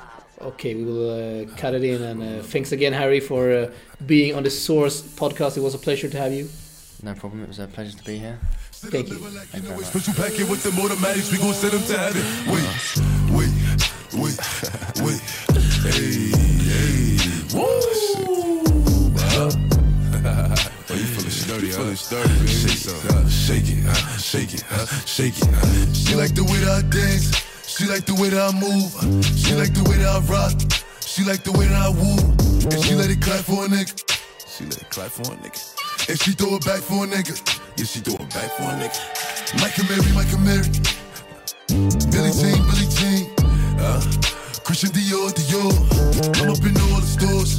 [0.42, 2.02] Okay, we will uh, cut it in.
[2.02, 3.72] And uh, thanks again, Harry, for uh,
[4.06, 5.56] being on the Source podcast.
[5.56, 6.50] It was a pleasure to have you.
[7.06, 7.44] No problem.
[7.44, 8.40] It was a pleasure to be here.
[8.72, 9.20] Thank you.
[9.20, 9.94] Thank you very much.
[10.18, 12.24] Packet with them automatics, we gon' send them to heaven.
[12.50, 12.66] Wait,
[13.30, 13.54] wait,
[14.18, 14.34] wait,
[15.06, 15.22] wait.
[15.86, 16.34] Hey,
[16.66, 17.22] hey.
[17.54, 17.62] Woo!
[19.38, 21.78] Oh, you feeling sturdy, huh?
[21.78, 22.58] Feeling sturdy, baby.
[23.30, 25.48] Shake it, uh, shake it, uh, shake it, uh, shake it.
[25.48, 25.94] Uh.
[25.94, 27.38] She like the way that I dance.
[27.68, 28.90] She like the way that I move.
[29.38, 30.58] She like the way that I rock.
[31.02, 32.18] She like the way that I woo.
[32.74, 33.94] And she let it clap for a nigga.
[34.48, 35.75] She let it clap for a nigga.
[36.08, 37.34] And she throw it back for a nigga.
[37.78, 38.94] Yeah, she throw it back for a nigga.
[39.58, 40.70] And Mary, and Mary.
[42.14, 43.34] Billie Jean, Billie Jean.
[43.82, 44.02] Uh,
[44.64, 45.74] Christian Dior, Dior.
[46.38, 47.58] I'm up in all the stores.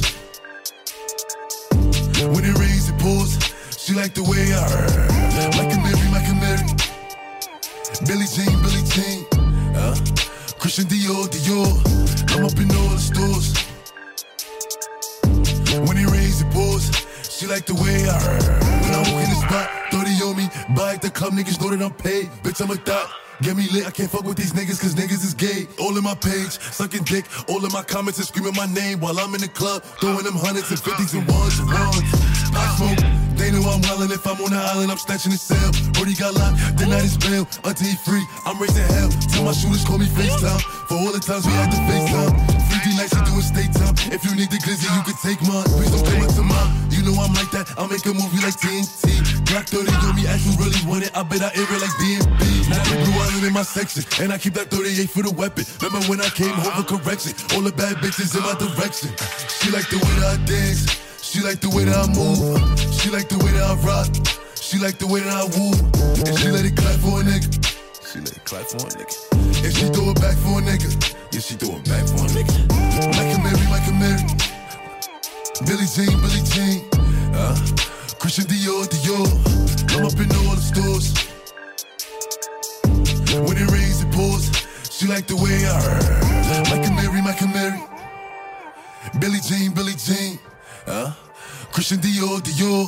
[2.23, 3.35] When it rains, it pours.
[3.77, 5.11] She like the way I heard.
[5.67, 6.63] And Mary, and Mary.
[8.07, 9.27] Billie Jean, Billie Jean.
[9.75, 9.93] Uh,
[10.57, 11.67] Christian Dior, Dior.
[12.31, 13.66] I'm up in all the stores.
[17.37, 18.17] She like the way I.
[18.81, 20.49] When I walk in the spot, 30 on me.
[20.73, 22.33] Buy at the club, niggas know that I'm paid.
[22.41, 23.11] Bitch, I'm a thot.
[23.43, 25.67] Get me lit, I can't fuck with these niggas cause niggas is gay.
[25.77, 27.25] All in my page, sucking dick.
[27.47, 29.83] All in my comments and screaming my name while I'm in the club.
[30.01, 32.09] Throwing them hundreds and fifties and ones and ones.
[32.57, 33.05] I smoke,
[33.47, 34.11] they know I'm wildin'.
[34.11, 35.71] If I'm on the island, I'm snatching the cell.
[35.95, 37.47] Brody got locked, the night is bail.
[37.63, 39.09] Until he free, I'm raising hell.
[39.31, 40.59] Tell my shooters call me FaceTime.
[40.91, 42.35] For all the times we had to FaceTime.
[42.67, 43.95] 50 nights to do a state time.
[44.11, 45.63] If you need the glizzy, you can take mine.
[45.71, 46.69] Please don't come up to mine.
[46.91, 47.71] You know I'm like that.
[47.79, 49.15] I'll make a movie like TNT.
[49.47, 51.11] Black 30 on me, as you really want it.
[51.15, 51.95] I bet I air it like.
[52.67, 54.03] Now blue in my section.
[54.19, 55.63] And I keep that 38 for the weapon.
[55.79, 57.31] Remember when I came home for correction?
[57.55, 59.15] All the bad bitches in my direction.
[59.47, 61.06] She like the way that I dance.
[61.27, 62.39] She like the way that I move.
[62.95, 64.07] She like the way that I rock.
[64.55, 65.75] She like the way that I woo.
[66.23, 67.51] And she let it clap for a nigga.
[67.99, 69.11] She let it clap for a nigga.
[69.59, 70.87] And she throw it back for a nigga.
[71.35, 72.55] Yeah, she throw it back for a nigga.
[73.11, 74.23] Like a Mary, like a Mary.
[75.67, 76.87] Billie Jean, Billie Jean.
[77.35, 77.59] Uh,
[78.23, 79.27] Christian Dior, Dior.
[79.99, 81.11] I'm up in all the stores.
[83.35, 84.47] When it rains, it pours.
[84.87, 85.75] She like the way I.
[86.71, 87.83] Like a Mary, like a Mary.
[89.19, 90.39] Billie Jean, Billie Jean.
[90.87, 91.11] Uh,
[91.73, 92.87] Christian Dior, Dior.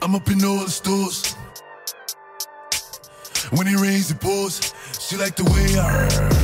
[0.00, 1.34] I'm up in all the stores.
[3.50, 4.72] When it rains, it pours.
[4.98, 6.43] She like the way I